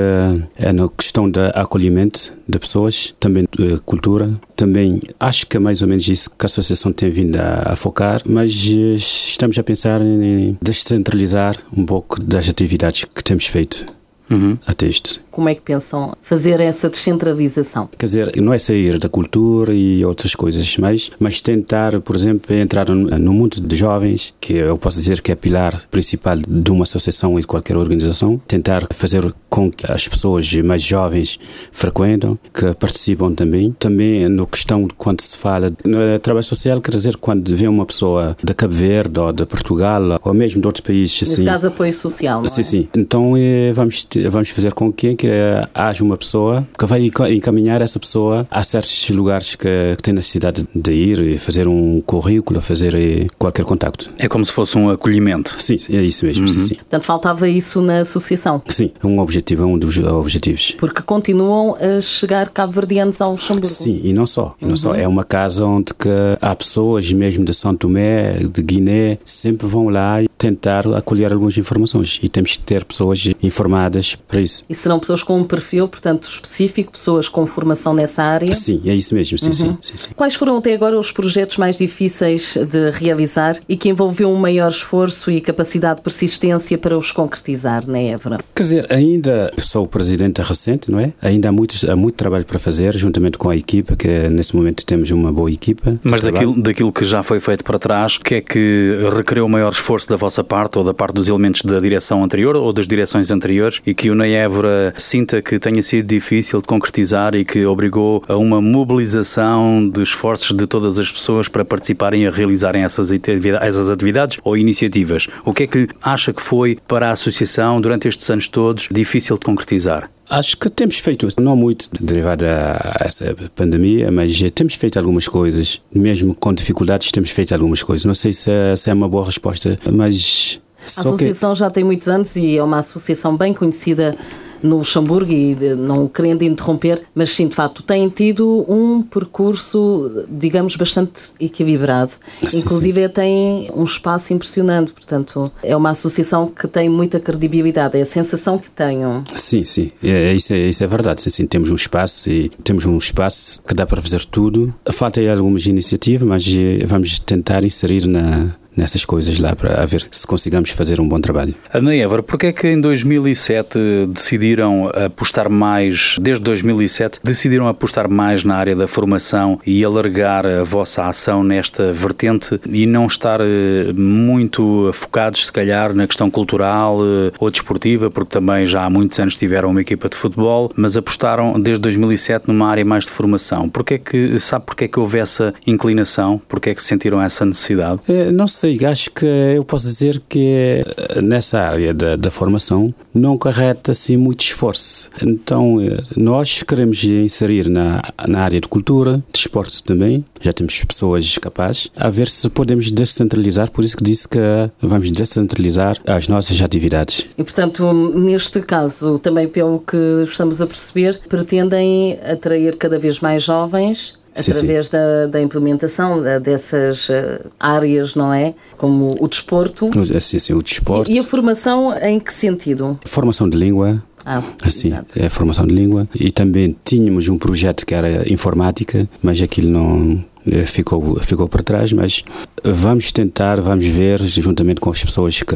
é 0.55 0.71
na 0.71 0.87
questão 0.87 1.27
do 1.27 1.39
acolhimento 1.55 2.31
de 2.47 2.59
pessoas, 2.59 3.15
também 3.19 3.45
de 3.57 3.79
cultura, 3.87 4.29
também 4.55 5.01
acho 5.19 5.47
que 5.47 5.57
é 5.57 5.59
mais 5.59 5.81
ou 5.81 5.87
menos 5.87 6.07
isso 6.07 6.29
que 6.29 6.45
a 6.45 6.45
associação 6.45 6.93
tem 6.93 7.09
vindo 7.09 7.37
a, 7.37 7.73
a 7.73 7.75
focar, 7.75 8.21
mas 8.23 8.51
eh, 8.67 8.93
estamos 8.93 9.57
a 9.57 9.63
pensar 9.63 10.01
em 10.03 10.59
descentralizar 10.61 11.55
um 11.75 11.87
pouco 11.87 12.21
das 12.21 12.47
atividades 12.47 13.05
que 13.05 13.23
temos 13.23 13.47
feito 13.47 13.83
uhum. 14.29 14.57
até 14.67 14.85
isto. 14.85 15.21
Como 15.39 15.48
é 15.48 15.55
que 15.55 15.62
pensam 15.62 16.12
fazer 16.22 16.60
essa 16.60 16.89
descentralização? 16.89 17.89
Quer 17.98 18.05
dizer, 18.05 18.41
não 18.41 18.53
é 18.53 18.60
sair 18.60 19.00
da 19.00 19.08
cultura 19.08 19.74
e 19.74 20.03
outras 20.03 20.36
coisas, 20.36 20.75
mas, 20.75 21.12
mas 21.17 21.39
tentar, 21.39 22.01
por 22.01 22.13
exemplo, 22.13 22.53
entrar 22.53 22.89
no, 22.89 23.31
mundo 23.31 23.62
de 23.62 23.74
jovens, 23.77 24.34
que 24.38 24.51
eu 24.51 24.77
posso 24.77 25.00
dizer 25.00 25.22
que 25.22 25.31
é 25.31 25.36
pilar 25.36 25.81
principal 25.89 26.36
de 26.46 26.72
uma 26.72 26.84
associação 26.84 27.39
e 27.39 27.41
de 27.41 27.48
qualquer 27.48 27.77
organização, 27.77 28.38
tentar 28.38 28.86
fazer 28.91 29.34
com 29.50 29.72
que 29.72 29.89
as 29.89 30.10
pessoas 30.10 30.53
mais 30.55 30.81
jovens 30.81 31.39
frequentam, 31.72 32.38
que 32.53 32.74
participam 32.74 33.31
também. 33.34 33.74
Também 33.79 34.27
no 34.27 34.46
questão 34.46 34.88
de 34.88 34.93
quando 34.96 35.22
se 35.22 35.38
fala 35.38 35.72
no 35.86 36.19
trabalho 36.19 36.43
social, 36.43 36.81
quer 36.81 36.91
dizer, 36.91 37.15
quando 37.15 37.55
vê 37.55 37.69
uma 37.69 37.86
pessoa 37.86 38.36
de 38.43 38.53
Cabo 38.53 38.74
Verde 38.74 39.22
ou 39.22 39.31
de 39.31 39.46
Portugal 39.46 40.19
ou 40.22 40.34
mesmo 40.34 40.60
de 40.60 40.67
outros 40.67 40.86
países. 40.86 41.22
Nesse 41.22 41.36
assim, 41.36 41.46
caso, 41.46 41.67
apoio 41.67 41.93
social, 41.93 42.41
não 42.41 42.50
sim, 42.50 42.60
é? 42.60 42.63
Sim, 42.63 42.69
sim. 42.81 42.89
Então 42.93 43.38
eh, 43.38 43.72
vamos, 43.74 44.05
vamos 44.29 44.50
fazer 44.50 44.74
com 44.74 44.91
que, 44.91 45.15
que 45.29 45.69
haja 45.75 46.03
uma 46.03 46.17
pessoa 46.17 46.67
que 46.77 46.86
vai 46.86 47.12
encaminhar 47.31 47.81
essa 47.81 48.00
pessoa 48.00 48.48
a 48.50 48.63
certos 48.63 49.07
lugares 49.09 49.53
que, 49.53 49.95
que 49.95 50.01
tem 50.01 50.13
necessidade 50.13 50.67
de 50.74 50.91
ir 50.91 51.19
e 51.19 51.38
fazer 51.38 51.67
um 51.67 52.01
currículo, 52.01 52.59
fazer 52.62 52.95
eh, 52.95 53.27
qualquer 53.38 53.63
contacto. 53.63 54.09
É 54.17 54.27
como 54.27 54.43
se 54.43 54.51
fosse 54.51 54.75
um 54.77 54.89
acolhimento. 54.89 55.55
Sim, 55.62 55.77
é 55.91 56.01
isso 56.01 56.25
mesmo. 56.25 56.48
Uhum. 56.48 56.53
Sim, 56.53 56.62
sim. 56.62 56.75
Portanto, 56.75 57.03
faltava 57.03 57.48
isso 57.48 57.79
na 57.81 58.00
associação. 58.00 58.62
Sim, 58.67 58.91
um 59.03 59.19
objetivo, 59.19 59.63
é 59.63 59.65
um 59.67 59.77
dos 59.77 60.00
objetivos. 60.00 60.75
Porque 60.79 61.03
continuam 61.03 61.75
a 61.75 62.01
chegar 62.01 62.50
cabo-verdianos 62.50 63.21
ao 63.21 63.33
Luxemburgo. 63.33 63.67
Sim, 63.67 64.01
e 64.03 64.12
não 64.12 64.25
só. 64.25 64.55
E 64.59 64.65
não 64.65 64.71
uhum. 64.71 64.77
só. 64.77 64.95
É 64.95 65.07
uma 65.07 65.24
casa 65.24 65.63
onde 65.63 65.93
que 65.93 66.09
há 66.41 66.55
pessoas, 66.55 67.12
mesmo 67.13 67.45
de 67.45 67.53
São 67.53 67.75
Tomé, 67.75 68.39
de 68.51 68.63
Guiné, 68.63 69.19
sempre 69.24 69.67
vão 69.67 69.89
lá 69.89 70.24
tentar 70.38 70.88
acolher 70.88 71.31
algumas 71.31 71.57
informações. 71.57 72.19
E 72.24 72.27
temos 72.27 72.57
que 72.57 72.63
ter 72.63 72.83
pessoas 72.83 73.29
informadas 73.43 74.15
para 74.15 74.41
isso. 74.41 74.65
E 74.67 74.74
serão 74.74 75.00
pessoas 75.00 75.18
com 75.23 75.39
um 75.39 75.43
perfil, 75.43 75.88
portanto, 75.88 76.27
específico, 76.27 76.91
pessoas 76.91 77.27
com 77.27 77.45
formação 77.47 77.93
nessa 77.93 78.23
área? 78.23 78.53
Sim, 78.53 78.81
é 78.85 78.93
isso 78.93 79.13
mesmo. 79.15 79.38
Sim, 79.38 79.47
uhum. 79.47 79.53
sim, 79.53 79.77
sim, 79.81 79.97
sim, 79.97 80.09
Quais 80.15 80.35
foram 80.35 80.57
até 80.57 80.73
agora 80.73 80.97
os 80.97 81.11
projetos 81.11 81.57
mais 81.57 81.77
difíceis 81.77 82.55
de 82.55 82.89
realizar 82.91 83.57
e 83.67 83.77
que 83.77 83.89
envolveu 83.89 84.29
um 84.29 84.35
maior 84.35 84.69
esforço 84.69 85.31
e 85.31 85.41
capacidade 85.41 85.97
de 85.97 86.03
persistência 86.03 86.77
para 86.77 86.97
os 86.97 87.11
concretizar 87.11 87.88
na 87.88 87.99
Évora? 87.99 88.39
Quer 88.55 88.63
dizer, 88.63 88.88
ainda 88.91 89.51
sou 89.57 89.85
o 89.85 89.88
presidente 89.88 90.41
recente, 90.41 90.91
não 90.91 90.99
é? 90.99 91.13
Ainda 91.21 91.49
há, 91.49 91.51
muitos, 91.51 91.83
há 91.83 91.95
muito 91.95 92.15
trabalho 92.15 92.45
para 92.45 92.59
fazer, 92.59 92.95
juntamente 92.95 93.38
com 93.38 93.49
a 93.49 93.55
equipa, 93.55 93.95
que 93.95 94.07
nesse 94.29 94.55
momento 94.55 94.85
temos 94.85 95.11
uma 95.11 95.31
boa 95.31 95.51
equipa. 95.51 95.99
Mas 96.03 96.21
daquilo, 96.21 96.61
daquilo 96.61 96.91
que 96.91 97.05
já 97.05 97.23
foi 97.23 97.39
feito 97.39 97.63
para 97.63 97.79
trás, 97.79 98.15
o 98.15 98.21
que 98.21 98.35
é 98.35 98.41
que 98.41 98.97
requereu 99.15 99.45
o 99.45 99.49
maior 99.49 99.71
esforço 99.71 100.09
da 100.09 100.15
vossa 100.15 100.43
parte 100.43 100.77
ou 100.77 100.83
da 100.83 100.93
parte 100.93 101.15
dos 101.15 101.27
elementos 101.27 101.61
da 101.61 101.79
direção 101.79 102.23
anterior 102.23 102.55
ou 102.55 102.71
das 102.73 102.88
direções 102.88 103.31
anteriores 103.31 103.81
e 103.85 103.93
que 103.93 104.09
o 104.09 104.15
Ney 104.15 104.33
Évora 104.33 104.93
sinta 104.99 105.41
que 105.41 105.57
tenha 105.57 105.81
sido 105.81 106.07
difícil 106.07 106.61
de 106.61 106.67
concretizar 106.67 107.35
e 107.35 107.43
que 107.43 107.65
obrigou 107.65 108.23
a 108.27 108.35
uma 108.35 108.61
mobilização 108.61 109.89
de 109.89 110.03
esforços 110.03 110.55
de 110.55 110.67
todas 110.67 110.99
as 110.99 111.11
pessoas 111.11 111.47
para 111.47 111.65
participarem 111.65 112.23
e 112.23 112.27
a 112.27 112.31
realizarem 112.31 112.83
essas 112.83 113.11
atividades, 113.11 113.67
essas 113.67 113.89
atividades 113.89 114.37
ou 114.43 114.57
iniciativas? 114.57 115.27
O 115.45 115.53
que 115.53 115.63
é 115.63 115.67
que 115.67 115.87
acha 116.01 116.33
que 116.33 116.41
foi 116.41 116.77
para 116.87 117.09
a 117.09 117.11
associação 117.11 117.81
durante 117.81 118.07
estes 118.07 118.29
anos 118.29 118.47
todos 118.47 118.87
difícil 118.91 119.37
de 119.37 119.45
concretizar? 119.45 120.09
Acho 120.29 120.55
que 120.57 120.69
temos 120.69 120.99
feito, 120.99 121.27
não 121.41 121.55
muito 121.55 121.89
derivado 121.99 122.45
a 122.45 122.97
essa 122.99 123.35
pandemia, 123.55 124.11
mas 124.11 124.39
temos 124.53 124.75
feito 124.75 124.99
algumas 124.99 125.27
coisas. 125.27 125.81
Mesmo 125.93 126.35
com 126.35 126.53
dificuldades, 126.53 127.11
temos 127.11 127.31
feito 127.31 127.51
algumas 127.51 127.81
coisas. 127.81 128.05
Não 128.05 128.13
sei 128.13 128.31
se 128.31 128.51
é, 128.51 128.75
se 128.75 128.91
é 128.91 128.93
uma 128.93 129.09
boa 129.09 129.25
resposta, 129.25 129.75
mas. 129.91 130.61
A 130.81 131.01
associação 131.01 131.53
que... 131.53 131.59
já 131.59 131.69
tem 131.71 131.83
muitos 131.83 132.07
anos 132.07 132.35
e 132.35 132.57
é 132.57 132.63
uma 132.63 132.77
associação 132.77 133.35
bem 133.35 133.55
conhecida 133.55 134.15
no 134.61 134.77
Luxemburgo 134.77 135.31
e 135.31 135.55
não 135.75 136.07
querendo 136.07 136.43
interromper, 136.43 137.01
mas 137.13 137.31
sim, 137.31 137.47
de 137.47 137.55
facto, 137.55 137.83
têm 137.83 138.09
tido 138.09 138.65
um 138.67 139.01
percurso, 139.01 140.25
digamos, 140.29 140.75
bastante 140.75 141.31
equilibrado. 141.39 142.11
Sim, 142.47 142.59
Inclusive 142.59 143.07
sim. 143.07 143.09
tem 143.09 143.71
um 143.75 143.83
espaço 143.83 144.33
impressionante, 144.33 144.93
portanto, 144.93 145.51
é 145.63 145.75
uma 145.75 145.91
associação 145.91 146.47
que 146.47 146.67
tem 146.67 146.89
muita 146.89 147.19
credibilidade, 147.19 147.97
é 147.97 148.01
a 148.01 148.05
sensação 148.05 148.57
que 148.57 148.69
tenho. 148.69 149.23
Sim, 149.35 149.63
sim, 149.63 149.91
é, 150.03 150.31
é 150.31 150.33
isso, 150.33 150.53
é, 150.53 150.57
isso 150.57 150.83
é 150.83 150.87
verdade, 150.87 151.21
sim, 151.21 151.29
sim, 151.29 151.45
temos 151.45 151.69
um 151.69 151.75
espaço 151.75 152.29
e 152.29 152.49
temos 152.63 152.85
um 152.85 152.97
espaço 152.97 153.61
que 153.67 153.73
dá 153.73 153.85
para 153.85 154.01
fazer 154.01 154.23
tudo. 154.25 154.73
Falta 154.91 155.19
aí 155.19 155.29
algumas 155.29 155.65
iniciativas, 155.65 156.27
mas 156.27 156.45
eh, 156.47 156.85
vamos 156.85 157.19
tentar 157.19 157.63
inserir 157.63 158.07
na, 158.07 158.55
nessas 158.79 159.05
coisas 159.05 159.38
lá 159.39 159.55
para 159.55 159.86
ver 159.86 160.07
se 160.09 160.25
consigamos 160.25 160.71
fazer 160.71 161.00
um 161.00 161.07
bom 161.07 161.19
trabalho. 161.19 161.53
Ana 161.74 161.95
Évora, 161.95 162.24
porquê 162.24 162.48
é 162.48 162.53
que 162.53 162.67
em 162.67 162.79
2007 162.79 163.77
decidiram 164.07 164.89
apostar 165.05 165.50
mais, 165.50 166.15
desde 166.19 166.43
2007, 166.43 167.19
decidiram 167.24 167.67
apostar 167.67 168.09
mais 168.09 168.43
na 168.43 168.55
área 168.55 168.75
da 168.75 168.88
formação 168.88 169.59
e 169.65 169.83
alargar 169.83 170.45
a 170.45 170.63
vossa 170.63 171.05
ação 171.05 171.43
nesta 171.43 171.91
vertente 171.91 172.59
e 172.69 172.86
não 172.86 173.05
estar 173.07 173.41
eh, 173.41 173.91
muito 173.93 174.89
focados, 174.93 175.45
se 175.45 175.51
calhar, 175.51 175.93
na 175.93 176.08
questão 176.08 176.30
cultural 176.30 176.99
eh, 177.01 177.32
ou 177.39 177.51
desportiva, 177.51 178.10
porque 178.10 178.32
também 178.32 178.65
já 178.65 178.86
há 178.86 178.89
muitos 178.89 179.19
anos 179.19 179.36
tiveram 179.36 179.69
uma 179.69 179.82
equipa 179.82 180.08
de 180.08 180.15
futebol, 180.15 180.71
mas 180.75 180.95
apostaram 180.95 181.60
desde 181.60 181.82
2007 181.82 182.47
numa 182.47 182.67
área 182.69 182.86
mais 182.86 183.06
de 183.06 183.12
formação. 183.12 183.69
Porquê 183.69 183.95
é 183.95 183.97
que, 183.97 184.39
sabe 184.39 184.65
porquê 184.65 184.86
é 184.86 184.88
que 184.88 184.99
houve 184.99 185.19
essa 185.19 185.53
inclinação? 185.67 186.41
Porquê 186.47 186.71
é 186.71 186.75
que 186.75 186.84
sentiram 186.84 187.21
essa 187.21 187.45
necessidade? 187.45 187.99
É, 188.08 188.32
não 188.32 188.47
sei 188.47 188.68
acho 188.86 189.12
que 189.12 189.25
eu 189.25 189.63
posso 189.63 189.88
dizer 189.88 190.21
que 190.27 190.84
eh, 190.86 191.21
nessa 191.21 191.60
área 191.60 191.93
da, 191.93 192.15
da 192.15 192.32
formação 192.32 192.93
não 193.13 193.38
carreta 193.38 193.91
assim 193.91 194.17
muito 194.17 194.41
esforço. 194.41 195.10
Então, 195.21 195.82
eh, 195.82 195.97
nós 196.15 196.63
queremos 196.63 197.03
inserir 197.03 197.69
na, 197.69 198.01
na 198.27 198.41
área 198.41 198.60
de 198.60 198.67
cultura, 198.67 199.23
de 199.32 199.39
esporte 199.39 199.84
também, 199.84 200.23
já 200.41 200.53
temos 200.53 200.84
pessoas 200.84 201.38
capazes, 201.38 201.89
a 201.95 202.10
ver 202.10 202.27
se 202.27 202.49
podemos 202.49 202.91
descentralizar, 202.91 203.71
por 203.71 203.84
isso 203.84 203.97
que 203.97 204.03
disse 204.03 204.27
que 204.27 204.39
vamos 204.82 205.12
descentralizar 205.12 205.97
as 206.05 206.27
nossas 206.27 206.62
atividades. 206.62 207.25
E, 207.38 207.43
portanto, 207.43 207.91
neste 207.93 208.62
caso, 208.62 209.19
também 209.19 209.47
pelo 209.47 209.79
que 209.79 210.25
estamos 210.29 210.62
a 210.62 210.67
perceber, 210.67 211.19
pretendem 211.27 212.19
atrair 212.23 212.77
cada 212.77 212.99
vez 212.99 213.19
mais 213.19 213.43
jovens 213.43 214.18
através 214.35 214.87
sim. 214.87 214.91
Da, 214.91 215.27
da, 215.27 215.41
implementação 215.41 216.21
dessas 216.41 217.09
eh, 217.09 217.41
áreas, 217.59 218.15
não 218.15 218.33
é? 218.33 218.53
Como 218.77 219.15
o 219.19 219.27
desporto. 219.27 219.89
Sim, 220.19 220.39
sim, 220.39 220.53
o 220.53 220.61
desporto. 220.61 221.11
E, 221.11 221.19
a 221.19 221.23
formação 221.23 221.93
em 222.01 222.19
que 222.19 222.33
sentido? 222.33 222.99
Formação 223.05 223.49
de 223.49 223.57
língua, 223.57 224.01
ah, 224.25 224.43
Sim, 224.67 224.93
é 225.15 225.25
a 225.25 225.29
formação 225.29 225.65
de 225.65 225.73
língua. 225.73 226.07
E 226.13 226.29
também 226.29 226.75
tínhamos 226.83 227.27
um 227.29 227.37
projeto 227.37 227.85
que 227.85 227.95
era 227.95 228.31
informática, 228.31 229.09
mas 229.23 229.41
aquilo 229.41 229.69
não 229.71 230.11
eh, 230.11 230.25
ficou, 230.65 231.21
ficou 231.21 231.47
para 231.47 231.63
trás. 231.63 231.91
Mas 231.93 232.23
vamos 232.63 233.12
tentar, 233.12 233.60
vamos 233.60 233.86
ver, 233.86 234.19
juntamente 234.19 234.80
com 234.80 234.89
as 234.89 235.04
pessoas 235.04 235.41
que, 235.41 235.56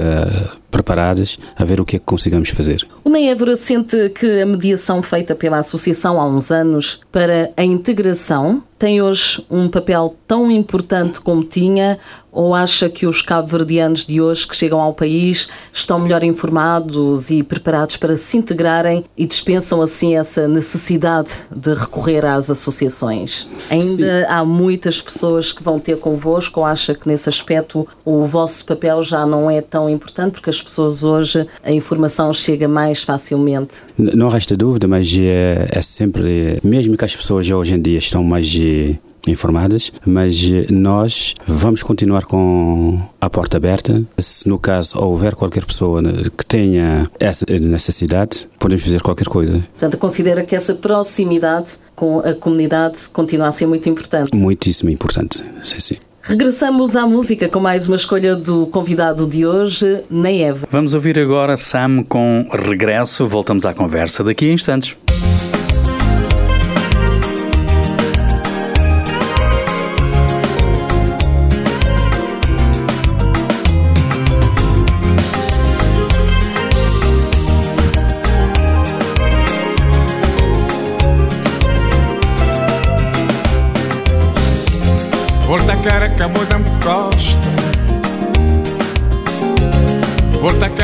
preparadas, 0.71 1.37
a 1.55 1.63
ver 1.63 1.79
o 1.79 1.85
que 1.85 1.97
é 1.97 1.99
que 1.99 2.05
consigamos 2.05 2.49
fazer. 2.49 2.87
O 3.03 3.09
Ney 3.09 3.29
Évora 3.29 3.55
sente 3.55 4.09
que 4.09 4.41
a 4.41 4.45
mediação 4.45 5.01
feita 5.01 5.35
pela 5.35 5.59
Associação 5.59 6.19
há 6.19 6.25
uns 6.25 6.51
anos 6.51 7.01
para 7.11 7.51
a 7.55 7.63
integração 7.63 8.63
tem 8.79 9.01
hoje 9.01 9.45
um 9.49 9.69
papel 9.69 10.15
tão 10.27 10.51
importante 10.51 11.21
como 11.21 11.43
tinha 11.43 11.97
ou 12.33 12.55
acha 12.55 12.89
que 12.89 13.05
os 13.05 13.21
cabo-verdianos 13.21 14.05
de 14.05 14.19
hoje 14.19 14.47
que 14.47 14.57
chegam 14.57 14.81
ao 14.81 14.93
país 14.93 15.49
estão 15.71 15.99
melhor 15.99 16.23
informados 16.23 17.29
e 17.29 17.43
preparados 17.43 17.95
para 17.95 18.17
se 18.17 18.37
integrarem 18.37 19.05
e 19.15 19.25
dispensam 19.27 19.81
assim 19.81 20.17
essa 20.17 20.47
necessidade 20.47 21.31
de 21.55 21.73
recorrer 21.75 22.25
às 22.25 22.49
associações? 22.49 23.47
Ainda 23.69 23.85
Sim. 24.21 24.25
há 24.27 24.43
muitas 24.43 24.99
pessoas 24.99 25.51
que 25.51 25.63
vão 25.63 25.77
ter 25.77 25.97
convosco 25.97 26.59
ou 26.59 26.65
acha 26.65 26.95
que 26.95 27.07
nesse 27.07 27.29
aspecto 27.29 27.87
o 28.03 28.25
vosso 28.25 28.65
papel 28.65 29.03
já 29.03 29.25
não 29.25 29.49
é 29.49 29.61
tão 29.61 29.87
importante 29.87 30.33
porque 30.33 30.49
as 30.49 30.61
pessoas 30.61 31.03
hoje 31.03 31.47
a 31.63 31.71
informação 31.71 32.33
chega 32.33 32.67
mais 32.67 33.03
facilmente? 33.03 33.75
Não 33.97 34.29
resta 34.29 34.55
dúvida, 34.55 34.87
mas 34.87 35.15
é, 35.19 35.67
é 35.71 35.81
sempre, 35.81 36.59
mesmo 36.63 36.97
que 36.97 37.05
as 37.05 37.15
pessoas 37.15 37.49
hoje 37.49 37.75
em 37.75 37.81
dia 37.81 37.99
estão 37.99 38.23
mais 38.23 38.47
informadas, 39.27 39.91
mas 40.05 40.49
nós 40.69 41.33
vamos 41.45 41.83
continuar 41.83 42.25
com 42.25 42.99
a 43.19 43.29
porta 43.29 43.57
aberta. 43.57 44.03
Se 44.17 44.47
no 44.47 44.59
caso 44.59 44.99
houver 44.99 45.35
qualquer 45.35 45.65
pessoa 45.65 46.01
que 46.37 46.45
tenha 46.45 47.07
essa 47.19 47.45
necessidade, 47.49 48.47
podemos 48.59 48.83
fazer 48.83 49.01
qualquer 49.01 49.27
coisa. 49.27 49.53
Portanto, 49.53 49.97
considera 49.97 50.43
que 50.43 50.55
essa 50.55 50.75
proximidade 50.75 51.73
com 51.95 52.19
a 52.19 52.33
comunidade 52.33 53.09
continua 53.11 53.47
a 53.47 53.51
ser 53.51 53.65
muito 53.65 53.87
importante? 53.89 54.35
Muitíssimo 54.35 54.89
importante, 54.89 55.43
sim, 55.61 55.79
sim. 55.79 55.95
Regressamos 56.25 56.95
à 56.95 57.05
música 57.05 57.49
com 57.49 57.59
mais 57.59 57.89
uma 57.89 57.97
escolha 57.97 58.33
do 58.33 58.65
convidado 58.67 59.27
de 59.27 59.45
hoje, 59.45 60.03
Neve. 60.09 60.65
Vamos 60.71 60.93
ouvir 60.93 61.19
agora 61.19 61.57
Sam 61.57 62.01
com 62.07 62.47
Regresso. 62.49 63.27
Voltamos 63.27 63.65
à 63.65 63.73
conversa 63.73 64.23
daqui 64.23 64.49
a 64.49 64.53
instantes. 64.53 64.95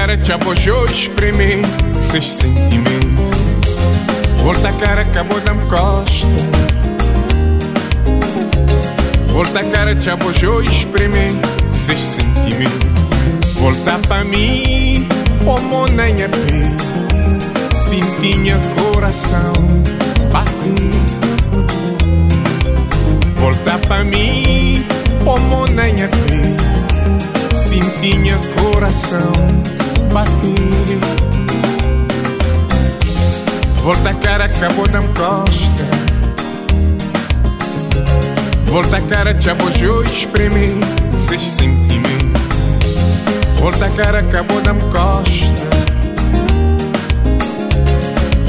Cara, 0.09 0.17
te 0.17 0.31
abojou, 0.31 0.85
espreme 0.85 1.61
seus 1.95 2.31
sentimentos. 2.31 3.25
Volta 4.41 4.71
cara, 4.73 5.01
acabou 5.01 5.39
da 5.41 5.53
costa. 5.53 6.27
Volta 9.31 9.63
cara, 9.65 9.93
te 9.95 10.09
abojou, 10.09 10.63
espreme 10.63 11.39
seus 11.67 11.99
sentimentos. 11.99 13.53
Volta 13.53 13.99
pra 14.07 14.23
mim, 14.23 15.07
como 15.45 15.85
nem 15.87 16.21
é 16.21 16.27
bem. 16.27 16.75
Sentinha 17.75 18.57
coração 18.75 19.53
bater 20.31 20.89
volta 23.35 23.77
pra 23.87 24.03
mim, 24.03 24.85
como 25.23 25.65
nem 25.67 26.01
é 26.01 26.07
bem. 26.07 26.57
Sentinha 27.55 28.37
coração 28.55 29.31
bater. 29.33 29.88
Volta 33.83 34.09
a 34.09 34.13
cara, 34.15 34.45
acabou 34.45 34.87
da 34.87 35.01
costa. 35.01 35.83
Volta 38.65 38.97
a 38.97 39.01
cara, 39.01 39.33
te 39.33 39.49
abojou, 39.49 40.03
espreme 40.03 40.67
seus 41.15 41.41
sentimentos. 41.41 42.41
Volta 43.59 43.85
a 43.85 43.89
cara, 43.89 44.19
acabou 44.19 44.61
da 44.61 44.73
costa. 44.73 45.69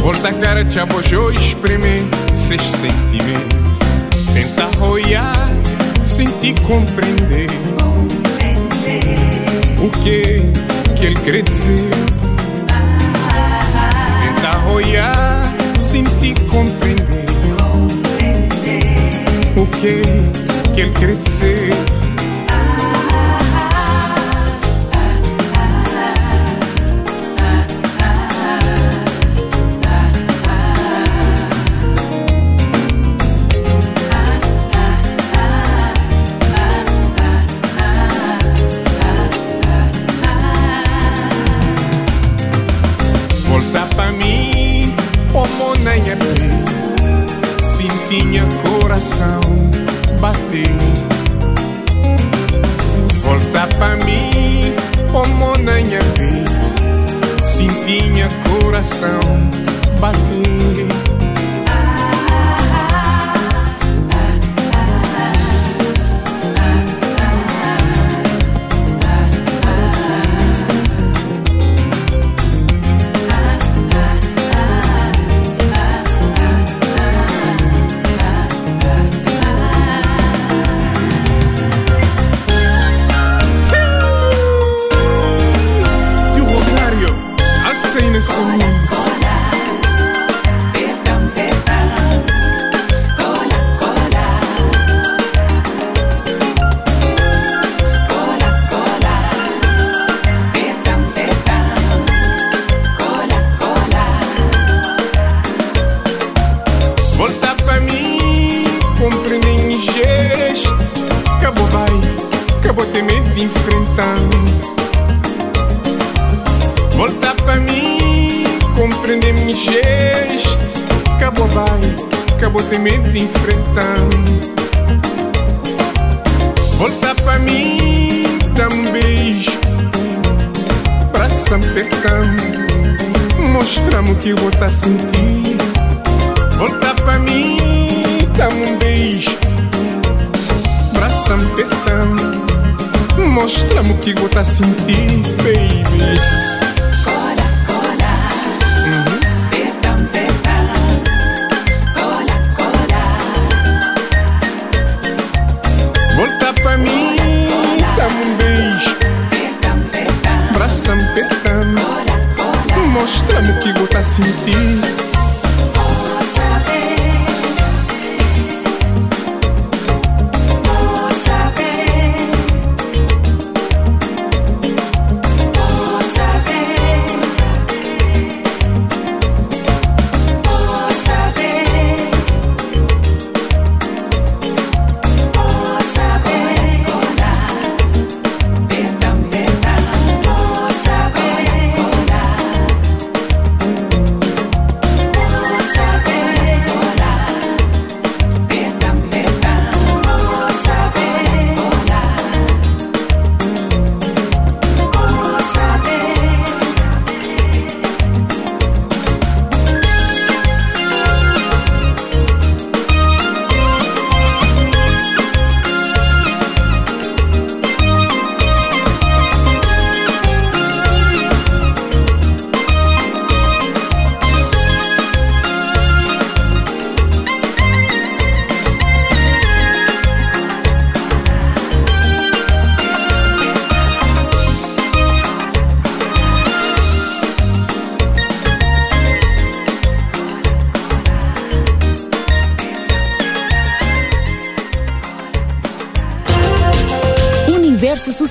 Volta 0.03 0.29
a 0.29 0.33
cara, 0.33 0.65
te 0.65 0.81
abojou, 0.81 1.31
espreme 1.33 2.09
seus 2.35 2.63
sentimentos. 2.63 3.59
Tenta 4.33 4.65
roiar, 4.79 5.51
sentir 6.05 6.55
compreender, 6.63 7.51
o 9.79 9.91
que 10.03 10.43
que 11.01 11.07
ele 11.07 11.17
quer 11.21 11.43
dizer. 11.43 11.91
Tenta 14.23 14.59
roiar, 14.59 15.51
sentir 15.81 16.39
compreender, 16.51 17.25
o 19.57 19.67
que 19.67 20.03
que 20.75 20.81
ele 20.83 20.93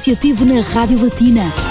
Associativo 0.10 0.44
na 0.44 0.62
Rádio 0.62 1.04
Latina. 1.04 1.69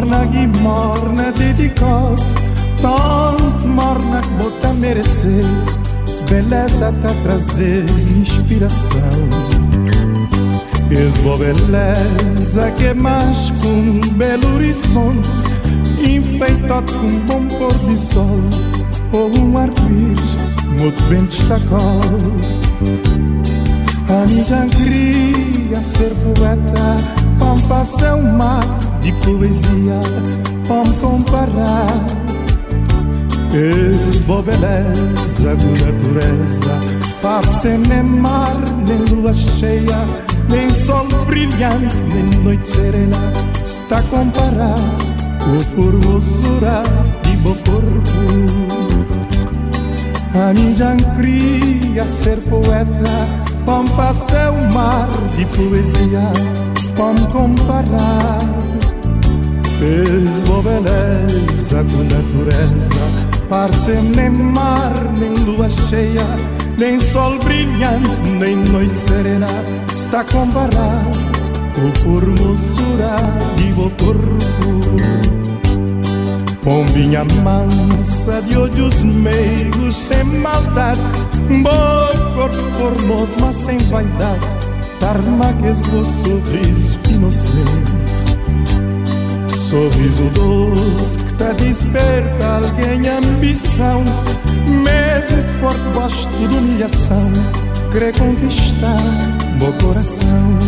Morna 0.00 0.24
e 0.32 0.46
morna 0.60 1.32
dedicado, 1.32 2.16
tanto 2.80 3.68
morna 3.68 4.22
que 4.22 4.30
bota 4.30 4.72
merecer, 4.74 5.44
se 6.06 6.22
beleza 6.22 6.92
tá 7.02 7.08
trazer 7.22 7.84
inspiração. 8.16 9.00
Esbo 10.90 11.36
beleza 11.36 12.70
que 12.78 12.94
mais 12.94 13.50
que 13.50 13.66
um 13.66 14.00
belo 14.14 14.54
horizonte 14.56 15.28
Enfeitado 16.04 16.92
com 16.92 17.06
um 17.06 17.18
bom 17.26 17.46
pôr 17.46 17.72
de 17.72 17.96
sol. 17.96 18.40
Ou 19.12 19.38
um 19.38 19.56
arco-íris 19.56 20.36
muito 20.80 21.00
bem 21.08 21.24
destacado 21.26 22.32
A 24.08 24.26
já 24.26 24.66
queria 24.66 25.80
ser 25.80 26.10
poeta 26.34 26.96
Para 27.68 27.84
ser 27.84 28.14
um 28.14 28.36
mar 28.36 28.89
de 29.00 29.12
poesia 29.24 30.00
me 30.68 30.94
comparar. 31.00 32.20
Esbo 33.52 34.42
beleza 34.42 35.56
de 35.56 35.84
natureza 35.84 36.70
Para 37.20 37.42
ser 37.48 37.78
nem 37.78 38.04
mar 38.04 38.54
nem 38.86 39.04
lua 39.16 39.34
cheia 39.34 40.06
nem 40.48 40.70
sol 40.70 41.06
brilhante, 41.26 41.96
nem 42.12 42.42
noite 42.42 42.68
serena. 42.68 43.16
Está 43.64 44.02
comparado 44.02 44.80
com 45.38 45.60
a 45.60 45.64
formosura 45.74 46.82
de 47.22 47.36
meu 47.38 47.54
corpo 47.54 48.20
A 50.34 50.52
já 50.76 50.96
queria 51.16 52.04
ser 52.04 52.36
poeta 52.48 53.40
passar 53.96 54.52
o 54.52 54.74
mar 54.74 55.08
de 55.32 55.44
poesia 55.46 56.32
Para 56.96 57.12
me 57.12 57.26
comparar 57.28 58.40
Fez 59.80 60.42
beleza 60.62 61.84
com 61.84 62.04
natureza 62.04 63.28
Parece 63.48 63.92
nem 64.14 64.30
mar, 64.30 64.92
nem 65.18 65.34
lua 65.44 65.68
cheia 65.70 66.26
nem 66.80 66.98
sol 66.98 67.38
brilhante, 67.40 68.22
nem 68.38 68.56
noite 68.56 68.96
serena 68.96 69.46
Está 69.94 70.24
comparado 70.24 71.10
com 71.74 71.92
formosura 72.02 73.16
de 73.56 73.64
meu 73.74 73.90
corpo 73.90 74.80
Pombinha 76.64 77.24
mansa 77.44 78.40
de 78.42 78.56
olhos 78.56 79.02
meigos 79.02 79.96
sem 79.96 80.24
maldade 80.24 81.00
corpo 82.34 82.56
formoso 82.78 83.32
mas 83.40 83.56
sem 83.56 83.78
vaidade 83.90 84.56
Tarma 85.00 85.52
que 85.54 85.74
sorriso 85.74 86.98
inocente 87.10 88.09
Sorriso 89.70 90.28
doce 90.30 91.18
que 91.20 91.34
tá 91.34 91.52
desperta 91.52 92.46
alguém 92.56 93.08
ambição. 93.08 94.02
Mesmo 94.66 95.60
forte 95.60 95.94
gosto 95.94 96.28
de 96.36 96.56
humilhação 96.56 97.32
Querer 97.92 98.12
conquistar 98.18 98.98
meu 99.60 99.72
coração. 99.74 100.58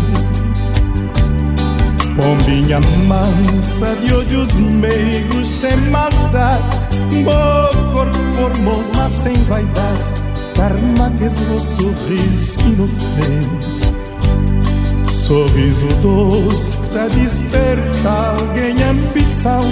Pombinha 2.14 2.78
mansa 3.08 3.96
de 3.96 4.12
olhos 4.12 4.52
meigos 4.58 5.50
sem 5.50 5.76
maldade. 5.90 6.80
Meu 7.10 7.92
corpo 7.92 8.18
formoso 8.36 8.92
mas 8.94 9.12
sem 9.22 9.34
vaidade. 9.44 10.04
Karma 10.56 11.10
que 11.10 11.24
o 11.24 11.58
sorriso 11.58 12.60
inocente 12.60 14.01
Sorriso 15.32 15.88
doce 16.02 16.78
tá 16.92 17.08
desperta 17.08 18.36
alguém 18.38 18.74
ambição 18.82 19.62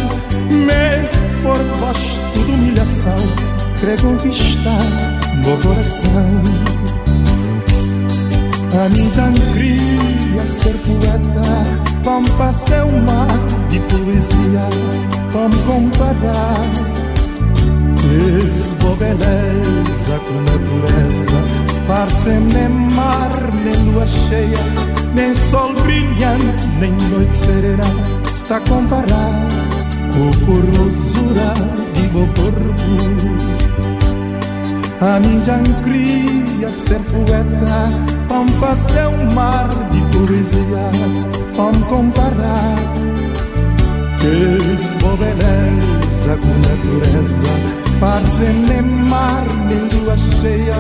Mesmo 0.49 1.29
que 1.29 1.35
for 1.43 1.59
gosto 1.79 2.47
de 2.47 2.53
humilhação 2.53 3.19
quer 3.79 4.01
conquistar 4.01 4.81
meu 5.45 5.57
coração. 5.59 6.43
A 8.73 8.89
mim 8.89 9.11
já 9.15 9.31
queria 9.53 10.41
ser 10.41 10.75
poeta, 10.79 11.81
vamos 12.05 12.31
passar 12.31 12.87
um 12.87 13.03
mar 13.03 13.29
de 13.69 13.81
poesia, 13.81 14.67
vamos 15.31 15.61
comparar. 15.61 16.57
Esse 18.47 18.75
boa 18.77 18.97
beleza 18.97 20.21
com 20.27 20.41
natureza, 20.41 21.39
parece 21.87 22.31
nem 22.31 22.69
mar, 22.69 23.31
nem 23.63 23.93
lua 23.93 24.07
cheia, 24.07 25.00
nem 25.15 25.35
sol 25.35 25.73
brilhante, 25.83 26.67
nem 26.79 26.93
noite 26.93 27.37
serena, 27.37 27.85
está 28.31 28.61
comparado 28.61 29.55
com 30.13 30.33
formosura 30.45 31.55
de 31.95 32.03
meu 32.13 32.27
corpo. 32.35 33.61
A 35.01 35.19
já 35.47 35.57
queria 35.83 36.69
ser 36.69 37.01
poeta 37.01 38.21
me 38.45 38.53
fazer 38.53 39.07
um 39.07 39.35
mar 39.35 39.67
de 39.91 40.01
poesia 40.15 40.91
Para 41.57 41.73
me 41.73 41.85
comparar 41.85 42.77
Que 44.19 44.75
beleza 45.17 46.37
com 46.37 46.53
natureza 46.69 47.80
Parece 48.01 48.45
nem 48.67 48.83
mar, 48.83 49.45
nem 49.69 50.01
lua 50.01 50.17
cheia 50.17 50.75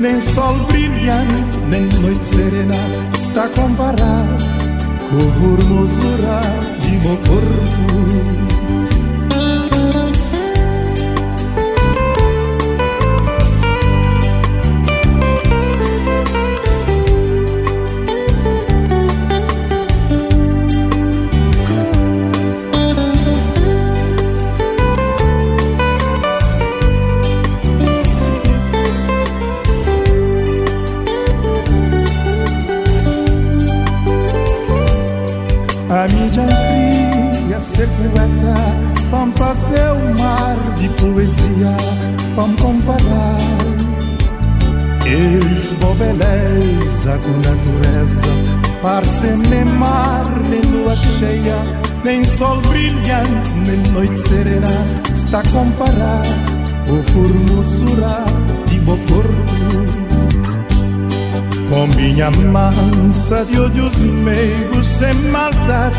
Nem 0.00 0.20
sol 0.20 0.54
brilhante, 0.66 1.58
nem 1.68 1.84
noite 2.00 2.24
serena 2.24 2.74
Está 3.16 3.48
comparado 3.48 4.44
com 4.98 5.18
a 5.18 5.32
formosura 5.40 6.40
de 6.80 6.96
meu 6.98 7.16
corpo 7.18 8.53
de 40.84 40.88
poesia 41.00 41.76
me 42.36 42.56
comparar 42.60 43.38
Esse 45.06 45.74
boa 45.76 45.94
beleza 45.94 47.18
com 47.18 47.30
natureza 47.38 48.26
Parece 48.82 49.26
nem 49.48 49.64
mar, 49.64 50.24
nem 50.50 50.60
lua 50.60 50.94
cheia 50.96 51.56
Nem 52.04 52.22
sol 52.24 52.60
brilhante, 52.68 53.54
nem 53.66 53.92
noite 53.92 54.18
serena. 54.28 54.68
Está 55.12 55.42
comparado 55.52 56.28
com 56.86 57.02
formosura 57.12 58.24
de 58.66 58.80
meu 58.80 58.98
corpo 59.08 59.44
com 61.70 61.86
minha 61.96 62.30
mansa 62.30 63.42
de 63.46 63.58
olhos 63.58 63.98
meigos 63.98 64.86
sem 64.86 65.14
maldade 65.30 65.96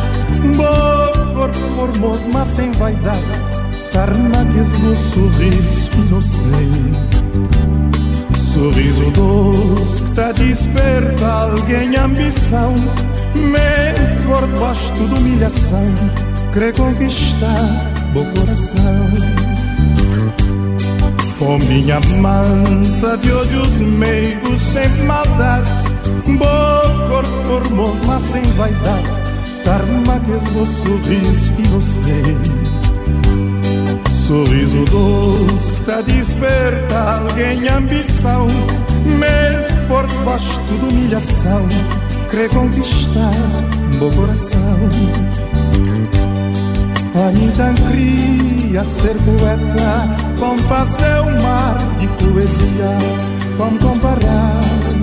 Bom 0.55 1.33
corpo 1.33 1.57
formoso, 1.75 2.29
mas 2.31 2.47
sem 2.49 2.71
vaidade 2.73 3.44
Tarnaques 3.95 4.73
no 4.79 4.93
sorriso 4.93 5.89
inocente 6.05 7.23
Sorriso 8.37 9.09
doce 9.11 10.03
que 10.03 10.11
tá 10.11 10.33
desperta 10.33 11.25
alguém 11.25 11.95
ambição. 11.95 12.75
Mesmo 13.35 14.21
por 14.27 14.45
baixo 14.59 14.91
de 14.95 15.01
humilhação 15.01 15.95
Crê 16.51 16.73
conquistar 16.73 17.93
o 18.13 18.37
coração. 18.37 19.05
Com 21.39 21.57
minha 21.59 22.01
mansa 22.19 23.17
de 23.17 23.31
olhos 23.31 23.79
meigos 23.79 24.61
sem 24.61 24.89
maldade 25.05 25.71
Bom 26.37 27.07
corpo 27.07 27.45
formoso 27.45 28.03
mas 28.05 28.23
sem 28.23 28.43
vaidade. 28.57 29.21
Tarnaques 29.63 30.43
no 30.51 30.65
sorriso 30.65 31.51
inocente 31.59 32.64
Sorriso 34.27 34.83
doce 34.85 35.71
que 35.73 35.81
tá 35.83 36.01
desperta 36.01 37.19
alguém 37.19 37.67
ambição. 37.67 38.47
Mesmo 39.19 39.87
por 39.87 40.07
baixo 40.23 40.59
de 40.61 40.73
humilhação 40.73 41.69
Crê 42.31 42.49
conquistar 42.49 43.29
meu 43.99 44.09
coração. 44.11 44.79
A 47.13 47.31
mim 47.33 47.51
já 47.55 47.71
queria 47.71 48.83
ser 48.83 49.13
poeta 49.13 50.15
Como 50.39 50.57
fazer 50.63 51.21
o 51.21 51.43
mar 51.43 51.77
de 51.99 52.07
poesia 52.07 52.97
Como 53.57 53.79
comparar 53.79 54.94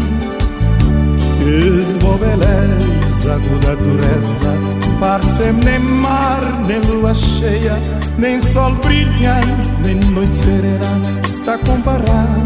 Esmo 1.44 2.16
beleza 2.18 3.38
da 3.62 3.70
natureza 3.70 4.78
Par-se 5.00 5.52
nem 5.64 5.80
mar, 5.80 6.40
nem 6.66 6.80
lua 6.82 7.12
cheia 7.14 7.76
Nem 8.16 8.40
sol 8.40 8.72
brilhante, 8.76 9.68
nem 9.84 9.96
noite 9.96 10.36
serena 10.36 11.00
Está 11.28 11.58
comparado 11.58 12.42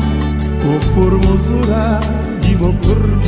com 0.63 0.81
formosura 0.95 2.01
de 2.41 2.57
meu 2.57 2.73
corpo. 2.73 3.27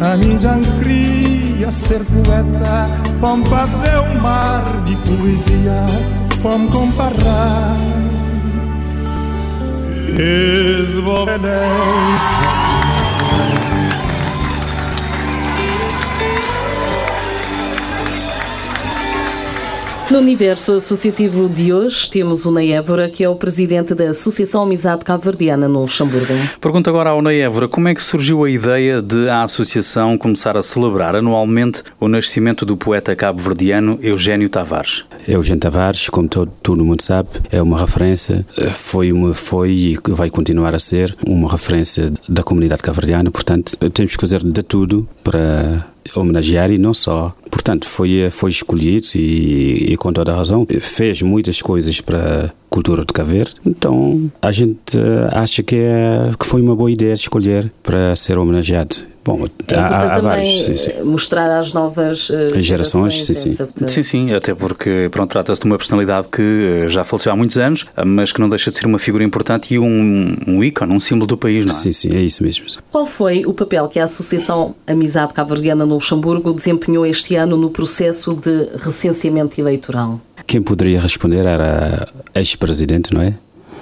A 0.00 0.16
já 0.40 0.58
queria 0.78 1.70
ser 1.70 2.00
poeta 2.04 2.88
Para 3.20 3.44
fazer 3.44 3.98
o 3.98 4.20
mar 4.20 4.64
de 4.84 4.96
poesia 4.96 5.86
Para 6.42 6.58
comparar 6.72 7.76
Esmo 13.32 13.44
beleza 13.46 13.71
No 20.12 20.18
universo 20.18 20.74
associativo 20.74 21.48
de 21.48 21.72
hoje, 21.72 22.10
temos 22.10 22.44
o 22.44 22.52
Ney 22.52 22.72
Évora, 22.72 23.08
que 23.08 23.24
é 23.24 23.28
o 23.30 23.34
presidente 23.34 23.94
da 23.94 24.10
Associação 24.10 24.62
Amizade 24.62 25.06
Cabo-Verdiana 25.06 25.66
no 25.66 25.80
Luxemburgo. 25.80 26.34
Pergunto 26.60 26.90
agora 26.90 27.08
ao 27.08 27.22
Ney 27.22 27.40
Évora, 27.40 27.66
como 27.66 27.88
é 27.88 27.94
que 27.94 28.02
surgiu 28.02 28.44
a 28.44 28.50
ideia 28.50 29.00
de 29.00 29.30
a 29.30 29.42
associação 29.42 30.18
começar 30.18 30.54
a 30.54 30.60
celebrar 30.60 31.16
anualmente 31.16 31.82
o 31.98 32.08
nascimento 32.08 32.66
do 32.66 32.76
poeta 32.76 33.16
cabo-verdiano 33.16 33.98
Eugênio 34.02 34.50
Tavares? 34.50 35.06
Eugênio 35.26 35.60
Tavares, 35.60 36.10
como 36.10 36.28
todo, 36.28 36.52
todo 36.62 36.84
mundo 36.84 37.02
sabe, 37.02 37.30
é 37.50 37.62
uma 37.62 37.80
referência, 37.80 38.44
foi, 38.70 39.12
uma, 39.12 39.32
foi 39.32 39.70
e 39.70 39.98
vai 40.08 40.28
continuar 40.28 40.74
a 40.74 40.78
ser 40.78 41.16
uma 41.26 41.50
referência 41.50 42.12
da 42.28 42.42
comunidade 42.42 42.82
cabo-verdiana, 42.82 43.30
portanto, 43.30 43.78
temos 43.94 44.14
que 44.14 44.20
fazer 44.20 44.44
de 44.44 44.62
tudo 44.62 45.08
para 45.24 45.90
homenagear 46.14 46.70
e 46.70 46.78
não 46.78 46.94
só. 46.94 47.34
Portanto, 47.50 47.86
foi, 47.86 48.28
foi 48.30 48.50
escolhido 48.50 49.06
e, 49.14 49.92
e 49.92 49.96
com 49.96 50.12
toda 50.12 50.32
a 50.32 50.36
razão 50.36 50.66
fez 50.80 51.22
muitas 51.22 51.62
coisas 51.62 52.00
para 52.00 52.52
cultura 52.72 53.04
de 53.04 53.12
Cabo 53.12 53.28
Verde. 53.28 53.54
Então, 53.66 54.30
a 54.40 54.50
gente 54.50 54.98
acha 55.30 55.62
que, 55.62 55.76
é, 55.76 56.30
que 56.38 56.46
foi 56.46 56.62
uma 56.62 56.74
boa 56.74 56.90
ideia 56.90 57.12
escolher 57.12 57.70
para 57.82 58.16
ser 58.16 58.38
homenageado. 58.38 59.12
Bom, 59.24 59.46
é 59.68 59.74
há, 59.76 60.16
há 60.16 60.20
vários. 60.20 60.64
Sim, 60.64 60.76
sim. 60.76 61.02
Mostrar 61.04 61.48
às 61.60 61.72
novas 61.72 62.28
uh, 62.28 62.60
gerações. 62.60 63.24
Sim, 63.24 63.34
sim. 63.34 63.56
sim, 63.86 64.02
sim. 64.02 64.32
Até 64.32 64.52
porque, 64.52 65.08
pronto, 65.12 65.30
trata-se 65.30 65.60
de 65.60 65.66
uma 65.66 65.78
personalidade 65.78 66.26
que 66.26 66.86
já 66.88 67.04
faleceu 67.04 67.30
há 67.30 67.36
muitos 67.36 67.56
anos, 67.56 67.86
mas 68.04 68.32
que 68.32 68.40
não 68.40 68.48
deixa 68.48 68.70
de 68.72 68.78
ser 68.78 68.86
uma 68.86 68.98
figura 68.98 69.22
importante 69.22 69.74
e 69.74 69.78
um, 69.78 70.36
um 70.44 70.64
ícone, 70.64 70.92
um 70.92 70.98
símbolo 70.98 71.28
do 71.28 71.36
país, 71.36 71.64
não 71.64 71.72
é? 71.72 71.76
Sim, 71.76 71.92
sim, 71.92 72.08
é 72.12 72.20
isso 72.20 72.42
mesmo. 72.42 72.64
Qual 72.90 73.06
foi 73.06 73.46
o 73.46 73.52
papel 73.52 73.86
que 73.86 74.00
a 74.00 74.04
Associação 74.04 74.74
Amizade 74.88 75.32
Cabo-Verdiana 75.32 75.86
no 75.86 75.94
Luxemburgo 75.94 76.52
desempenhou 76.52 77.06
este 77.06 77.36
ano 77.36 77.56
no 77.56 77.70
processo 77.70 78.34
de 78.34 78.70
recenseamento 78.76 79.60
eleitoral? 79.60 80.20
Quem 80.52 80.60
poderia 80.60 81.00
responder 81.00 81.46
era 81.46 82.06
ex-presidente, 82.34 83.14
não 83.14 83.22
é? 83.22 83.32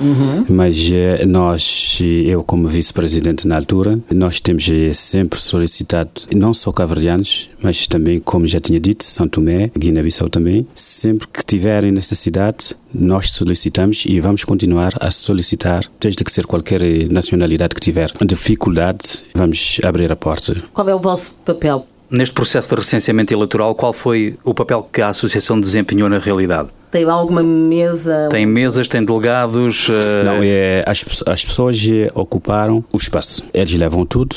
Uhum. 0.01 0.45
Mas 0.51 0.89
eh, 0.93 1.27
nós, 1.27 1.99
eu 2.01 2.45
como 2.45 2.69
vice-presidente 2.69 3.45
na 3.49 3.57
altura, 3.57 3.99
nós 4.09 4.39
temos 4.39 4.69
eh, 4.69 4.95
sempre 4.95 5.41
solicitado, 5.41 6.13
não 6.33 6.55
só 6.55 6.71
caverdianos, 6.71 7.51
mas 7.61 7.89
também, 7.89 8.21
como 8.21 8.47
já 8.47 8.61
tinha 8.61 8.79
dito, 8.79 9.03
São 9.03 9.27
Tomé, 9.27 9.69
Guiné-Bissau 9.77 10.31
também, 10.31 10.65
sempre 10.73 11.27
que 11.27 11.45
tiverem 11.45 11.91
necessidade, 11.91 12.77
nós 12.95 13.31
solicitamos 13.31 14.05
e 14.07 14.21
vamos 14.21 14.45
continuar 14.45 14.93
a 15.01 15.11
solicitar, 15.11 15.85
desde 16.01 16.23
que 16.23 16.31
ser 16.31 16.47
qualquer 16.47 16.83
eh, 16.83 17.09
nacionalidade 17.11 17.75
que 17.75 17.81
tiver 17.81 18.13
dificuldade, 18.25 19.25
vamos 19.35 19.81
abrir 19.83 20.13
a 20.13 20.17
porta. 20.17 20.55
Qual 20.73 20.89
é 20.89 20.95
o 20.95 21.01
vosso 21.01 21.41
papel? 21.45 21.85
Neste 22.11 22.35
processo 22.35 22.70
de 22.70 22.75
recenseamento 22.75 23.33
eleitoral, 23.33 23.73
qual 23.73 23.92
foi 23.92 24.37
o 24.42 24.53
papel 24.53 24.88
que 24.92 25.01
a 25.01 25.09
Associação 25.11 25.61
desempenhou 25.61 26.09
na 26.09 26.18
realidade? 26.18 26.68
Tem 26.90 27.05
lá 27.05 27.14
alguma 27.14 27.42
mesa? 27.42 28.29
Tem 28.31 28.44
mesas, 28.44 28.88
tem 28.88 29.05
delegados? 29.05 29.88
Uh... 29.88 29.92
Não, 30.24 30.40
é, 30.42 30.85
as, 30.87 31.05
as 31.26 31.44
pessoas 31.44 31.81
ocuparam 32.14 32.85
o 32.92 32.96
espaço. 32.96 33.44
Eles 33.55 33.72
levam 33.74 34.05
tudo 34.05 34.35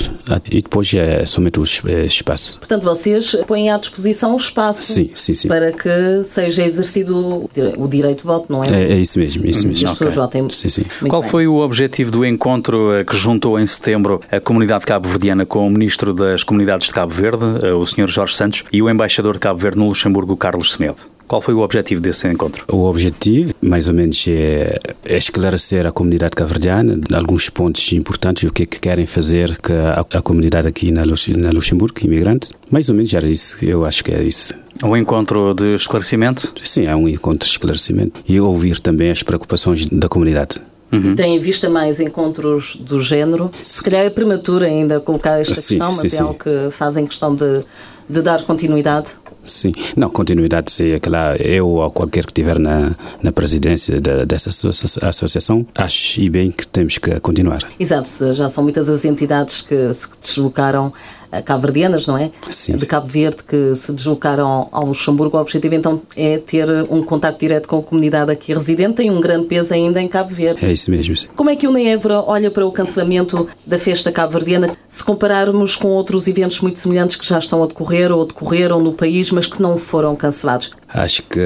e 0.50 0.62
depois 0.62 0.94
é 0.94 1.26
somente 1.26 1.60
o 1.60 1.64
espaço. 1.64 2.60
Portanto, 2.60 2.84
vocês 2.84 3.36
põem 3.48 3.70
à 3.70 3.78
disposição 3.78 4.34
o 4.34 4.38
espaço 4.38 4.94
sim, 4.94 5.10
sim, 5.14 5.36
sim. 5.36 5.48
para 5.48 5.72
que 5.72 6.24
seja 6.24 6.64
exercido 6.64 7.50
o 7.78 7.88
direito 7.88 8.20
de 8.20 8.26
voto, 8.26 8.52
não 8.52 8.64
é? 8.64 8.70
É, 8.70 8.94
é 8.94 8.96
isso 8.96 9.20
mesmo, 9.20 9.46
isso 9.46 9.68
mesmo. 9.68 9.86
E 9.86 9.86
as 9.86 9.92
pessoas 9.94 10.16
votem. 10.16 10.50
Sim, 10.50 10.70
sim. 10.70 10.84
Qual 11.08 11.22
bem. 11.22 11.32
foi 11.32 11.48
o 11.48 11.58
objetivo 11.58 12.12
do 12.12 12.26
encontro 12.26 12.94
eh, 12.94 13.04
que 13.04 13.16
juntou 13.16 13.60
em 13.60 13.66
setembro 13.66 14.22
a 14.32 14.40
comunidade 14.40 14.86
cabo-verdiana 14.86 15.46
com 15.46 15.66
o 15.66 15.70
Ministro 15.70 16.14
das 16.14 16.44
Comunidades 16.44 16.88
de 16.88 16.94
Cabo 16.94 17.14
Verde, 17.14 17.44
eh, 17.64 17.74
o 17.74 17.86
Sr. 17.86 18.08
Jorge 18.08 18.36
Santos, 18.36 18.64
e 18.72 18.82
o 18.82 18.90
Embaixador 18.90 19.34
de 19.34 19.40
Cabo 19.40 19.60
Verde 19.60 19.78
no 19.78 19.88
Luxemburgo, 19.88 20.36
Carlos 20.36 20.74
Semedo? 20.74 21.14
Qual 21.28 21.42
foi 21.42 21.54
o 21.54 21.60
objetivo 21.60 22.02
desse 22.02 22.28
encontro? 22.28 22.66
O 22.72 22.86
objetivo, 22.86 23.54
mais 23.62 23.88
ou 23.88 23.94
menos, 23.94 24.26
é, 24.28 24.80
é 25.06 25.18
esclarecer 25.18 25.86
a 25.86 25.92
comunidade 25.92 26.36
caverdiana 26.36 27.00
alguns 27.14 27.50
pontos 27.50 27.92
importantes, 27.94 28.48
o 28.50 28.54
que 28.54 28.64
é 28.64 28.66
que 28.66 28.80
querem 28.80 29.06
fazer 29.06 29.58
que 29.58 29.72
a, 29.72 30.06
a 30.18 30.22
comunidade 30.22 30.68
aqui 30.68 30.92
na, 30.92 31.04
na 31.06 31.52
Luxemburgo, 31.52 31.96
imigrante. 32.04 32.52
Mais 32.70 32.90
ou 32.90 32.96
menos 32.96 33.14
era 33.14 33.28
isso, 33.28 33.58
eu 33.62 33.86
acho 33.86 34.04
que 34.04 34.12
é 34.12 34.22
isso. 34.24 34.54
Um 34.84 34.98
encontro 34.98 35.54
de 35.54 35.76
esclarecimento? 35.76 36.54
Sim, 36.64 36.84
é 36.88 36.96
um 36.96 37.08
encontro 37.08 37.46
de 37.46 37.52
esclarecimento 37.52 38.22
e 38.28 38.40
ouvir 38.40 38.80
também 38.80 39.12
as 39.12 39.24
preocupações 39.24 39.86
da 39.86 40.08
comunidade. 40.08 40.56
Uhum. 40.92 41.16
Tem 41.16 41.36
em 41.36 41.40
vista 41.40 41.70
mais 41.70 42.00
encontros 42.00 42.76
do 42.76 43.00
género? 43.00 43.50
Se 43.62 43.84
calhar 43.84 44.06
é 44.06 44.10
prematuro 44.10 44.64
ainda 44.64 45.00
colocar 45.00 45.40
esta 45.40 45.56
sim, 45.56 45.80
questão, 45.80 45.90
sim, 45.90 46.02
mas 46.04 46.14
é 46.14 46.22
algo 46.22 46.36
que 46.36 46.70
fazem 46.72 47.08
questão 47.08 47.34
de, 47.34 47.62
de 48.08 48.22
dar 48.22 48.44
continuidade. 48.44 49.10
Sim, 49.44 49.74
não, 49.96 50.10
continuidade 50.10 50.72
seria 50.72 51.00
que 51.00 51.10
lá 51.10 51.36
eu 51.36 51.68
ou 51.68 51.92
qualquer 51.92 52.26
que 52.26 52.32
estiver 52.32 52.58
na, 52.58 52.96
na 53.22 53.32
presidência 53.32 54.00
de, 54.00 54.26
dessa 54.26 54.50
associação, 54.50 55.66
acho 55.76 56.22
e 56.22 56.30
bem 56.30 56.52
que 56.52 56.66
temos 56.66 56.98
que 56.98 57.20
continuar. 57.20 57.60
Exato, 57.80 58.34
já 58.34 58.50
são 58.50 58.64
muitas 58.64 58.88
as 58.88 59.04
entidades 59.04 59.62
que 59.62 59.94
se 59.94 60.08
deslocaram 60.22 60.94
cabo-verdianas, 61.42 62.08
não 62.08 62.18
é? 62.18 62.32
Sim, 62.50 62.76
de 62.76 62.86
Cabo 62.86 63.08
Verde 63.08 63.44
que 63.44 63.76
se 63.76 63.92
deslocaram 63.94 64.68
ao 64.72 64.86
Luxemburgo. 64.86 65.38
O 65.38 65.42
objetivo 65.42 65.76
então 65.76 66.02
é 66.16 66.38
ter 66.38 66.68
um 66.90 67.04
contato 67.04 67.40
direto 67.40 67.68
com 67.68 67.80
a 67.80 67.84
comunidade 67.84 68.32
aqui 68.32 68.54
residente. 68.54 68.96
Tem 68.96 69.10
um 69.10 69.20
grande 69.20 69.48
peso 69.48 69.74
ainda 69.74 70.02
em 70.02 70.08
Cabo 70.08 70.34
Verde. 70.34 70.66
É 70.66 70.72
isso 70.72 70.92
mesmo. 70.92 71.16
Sim. 71.16 71.28
Como 71.36 71.50
é 71.50 71.56
que 71.56 71.68
o 71.68 71.72
Neevra 71.72 72.22
olha 72.22 72.52
para 72.52 72.66
o 72.66 72.72
cancelamento 72.72 73.48
da 73.66 73.80
festa 73.80 74.12
cabo-verdiana 74.12 74.72
se 74.90 75.04
compararmos 75.04 75.76
com 75.76 75.88
outros 75.88 76.28
eventos 76.28 76.60
muito 76.62 76.80
semelhantes 76.80 77.18
que 77.18 77.28
já 77.28 77.40
estão 77.40 77.64
a 77.64 77.68
decorrer 77.68 78.12
ou 78.12 78.26
decorreram 78.26 78.80
no 78.80 78.94
país, 78.94 79.32
mas 79.32 79.48
que 79.48 79.62
não 79.62 79.78
foram 79.78 80.16
cancelados? 80.16 80.72
Acho 80.94 81.24
que 81.24 81.40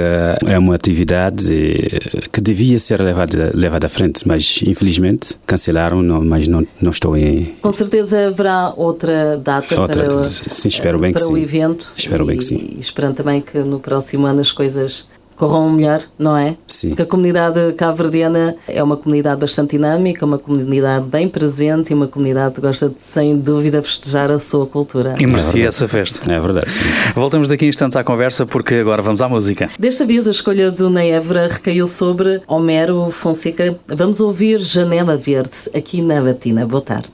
é 0.45 0.57
uma 0.59 0.75
atividade 0.75 1.45
que 2.33 2.41
devia 2.41 2.79
ser 2.79 3.01
levada, 3.01 3.51
levada 3.53 3.87
à 3.87 3.89
frente, 3.89 4.27
mas 4.27 4.61
infelizmente 4.65 5.35
cancelaram, 5.45 6.01
não, 6.01 6.23
mas 6.23 6.47
não, 6.47 6.65
não 6.81 6.91
estou 6.91 7.15
em. 7.15 7.55
Com 7.61 7.71
certeza 7.71 8.27
haverá 8.27 8.73
outra 8.75 9.37
data 9.37 9.79
outra, 9.79 10.03
para, 10.03 10.29
sim, 10.29 10.67
espero 10.67 10.99
bem 10.99 11.13
para 11.13 11.21
que 11.21 11.31
o 11.31 11.35
sim. 11.35 11.41
evento. 11.41 11.93
Espero 11.95 12.23
e, 12.25 12.27
bem 12.27 12.37
que 12.37 12.43
sim. 12.43 12.75
E 12.77 12.81
esperando 12.81 13.15
também 13.15 13.41
que 13.41 13.57
no 13.59 13.79
próximo 13.79 14.25
ano 14.25 14.41
as 14.41 14.51
coisas 14.51 15.07
corram 15.37 15.71
melhor, 15.71 16.01
não 16.17 16.35
é? 16.35 16.57
Sim. 16.67 16.89
Porque 16.89 17.03
a 17.03 17.05
comunidade 17.05 17.73
cabo-verdiana 17.73 18.55
é 18.67 18.83
uma 18.83 18.97
comunidade 18.97 19.39
bastante 19.39 19.71
dinâmica, 19.77 20.25
uma 20.25 20.37
comunidade 20.37 21.05
bem 21.05 21.29
presente 21.29 21.91
e 21.91 21.93
uma 21.93 22.07
comunidade 22.07 22.55
que 22.55 22.61
gosta 22.61 22.89
de, 22.89 22.95
sem 22.99 23.37
dúvida, 23.37 23.81
festejar 23.81 24.29
a 24.29 24.39
sua 24.39 24.65
cultura. 24.65 25.15
E 25.19 25.25
merecia 25.25 25.67
essa 25.67 25.87
festa. 25.87 26.31
É 26.31 26.39
verdade, 26.39 26.69
sim. 26.69 26.83
Voltamos 27.15 27.47
daqui 27.47 27.65
a 27.65 27.69
instantes 27.69 27.95
à 27.95 28.03
conversa 28.03 28.45
porque 28.45 28.75
agora 28.75 29.01
vamos 29.01 29.21
à 29.21 29.29
música. 29.29 29.69
Desta 29.79 30.05
vez 30.05 30.27
a 30.27 30.31
escolha 30.31 30.71
do 30.71 30.89
Naevra 30.89 31.47
recaiu 31.47 31.87
sobre 31.87 32.41
Homero 32.47 33.09
Fonseca. 33.11 33.77
Vamos 33.87 34.19
ouvir 34.19 34.59
Janela 34.59 35.15
Verde 35.15 35.51
aqui 35.73 36.01
na 36.01 36.21
Batina. 36.21 36.65
Boa 36.65 36.81
tarde. 36.81 37.11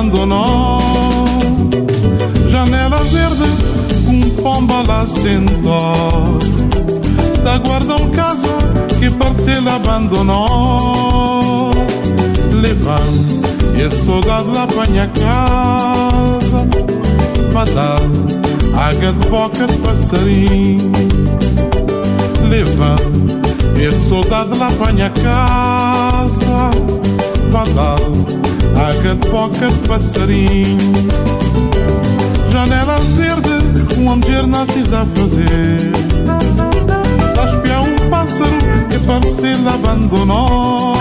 Abandonou. 0.00 0.80
Janela 2.48 3.04
verde 3.04 3.44
com 4.06 4.42
pomba 4.42 4.82
lá 4.86 5.06
sentou. 5.06 6.38
Da 7.44 7.58
guarda 7.58 7.96
um 7.96 8.10
casa 8.10 8.48
que 8.98 9.10
parcela 9.10 9.74
abandonou. 9.74 11.70
Levando 12.52 13.40
e 13.76 13.90
saudade 13.90 14.48
lá 14.48 14.62
apanha 14.64 15.06
casa. 15.08 16.66
Badal, 17.52 18.00
água 18.74 19.12
de 19.12 19.28
boca 19.28 19.66
de 19.66 19.76
passarinho. 19.78 20.90
Levando 22.48 23.40
E 23.78 23.92
saudade 23.92 24.58
lá 24.58 24.68
apanha 24.68 25.10
casa. 25.10 26.70
Badal, 27.52 27.98
água 28.76 29.14
de 29.14 29.28
boca 29.28 29.68
de 29.68 29.88
passarinho. 29.88 30.78
Janela 32.50 32.98
verde, 33.16 33.98
um 33.98 34.16
mulher 34.16 34.46
nasce 34.46 34.80
a 34.80 35.04
fazer 35.14 36.10
espiar 37.44 37.82
um 37.82 38.10
pássaro 38.10 38.58
que 38.88 38.98
parcela 39.00 39.74
abandonou. 39.74 40.94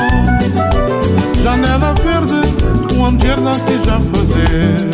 Janela 1.42 1.94
verde, 1.94 2.94
uma 2.96 3.12
mulher 3.12 3.40
nasce 3.40 3.80
a 3.90 4.00
fazer. 4.00 4.90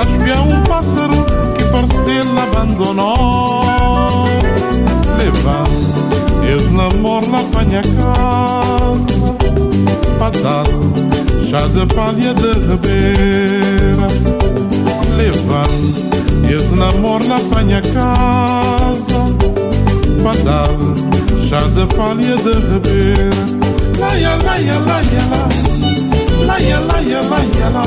Espiar 0.00 0.42
um 0.42 0.62
pássaro 0.64 1.24
que 1.56 1.64
parcela 1.64 2.42
abandonou. 2.44 3.62
Levando 5.18 5.78
Esse 6.44 6.72
namoro 6.72 7.30
lá 7.30 7.40
apanha 7.40 7.82
casa. 7.82 9.18
Patado, 10.18 10.97
Szadzę 11.50 11.86
panie 11.86 12.34
wybiera 12.34 14.08
Lewa 15.18 15.64
jest 16.50 16.72
na 16.76 16.92
morna 16.92 17.38
pania 17.52 17.80
kaza 17.80 19.24
Badal 20.24 20.76
Szadzę 21.50 21.86
panie 21.86 22.36
wybiera 22.36 23.44
Laja, 24.00 24.36
laja, 24.36 24.78
laja, 24.78 25.22
la 25.30 25.48
Laja, 26.46 26.80
laja, 26.80 27.20
laja, 27.20 27.70
la 27.70 27.84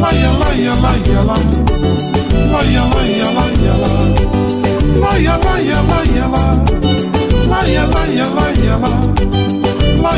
Laja, 0.00 0.32
laja, 0.32 0.74
laja, 0.74 1.22
la 1.24 1.36
Laja, 2.52 2.84
laja, 2.84 3.30
laja, 3.32 3.74
la 3.82 3.90
Laja, 5.00 5.36
laja, 5.36 5.82
laja, 5.82 6.28
la 6.28 6.54
Laja, 7.50 7.86
laja, 7.86 8.26
laja, 8.34 8.78
la 8.78 9.59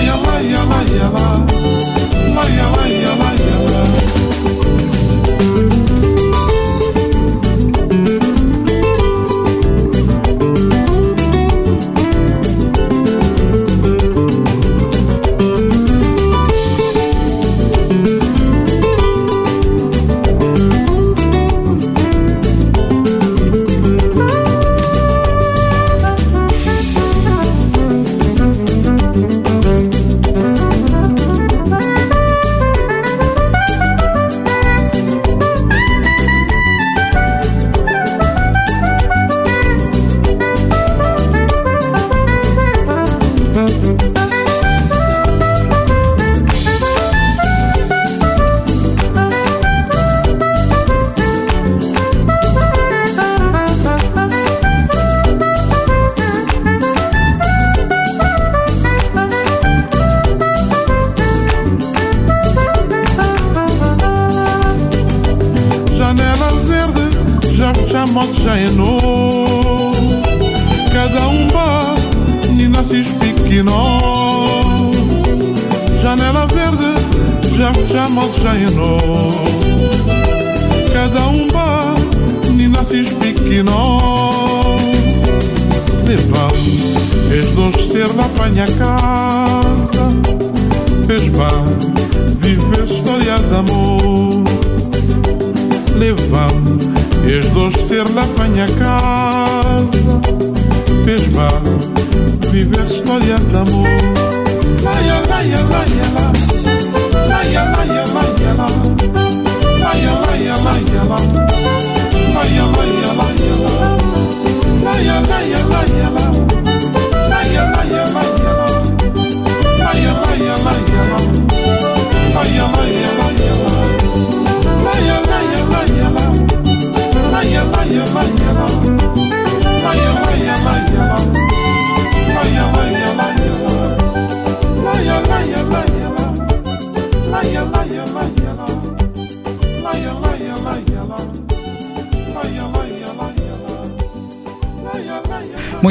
yama 0.09 0.35
yama 0.53 0.79
yama 0.99 2.45
yama 2.59 2.82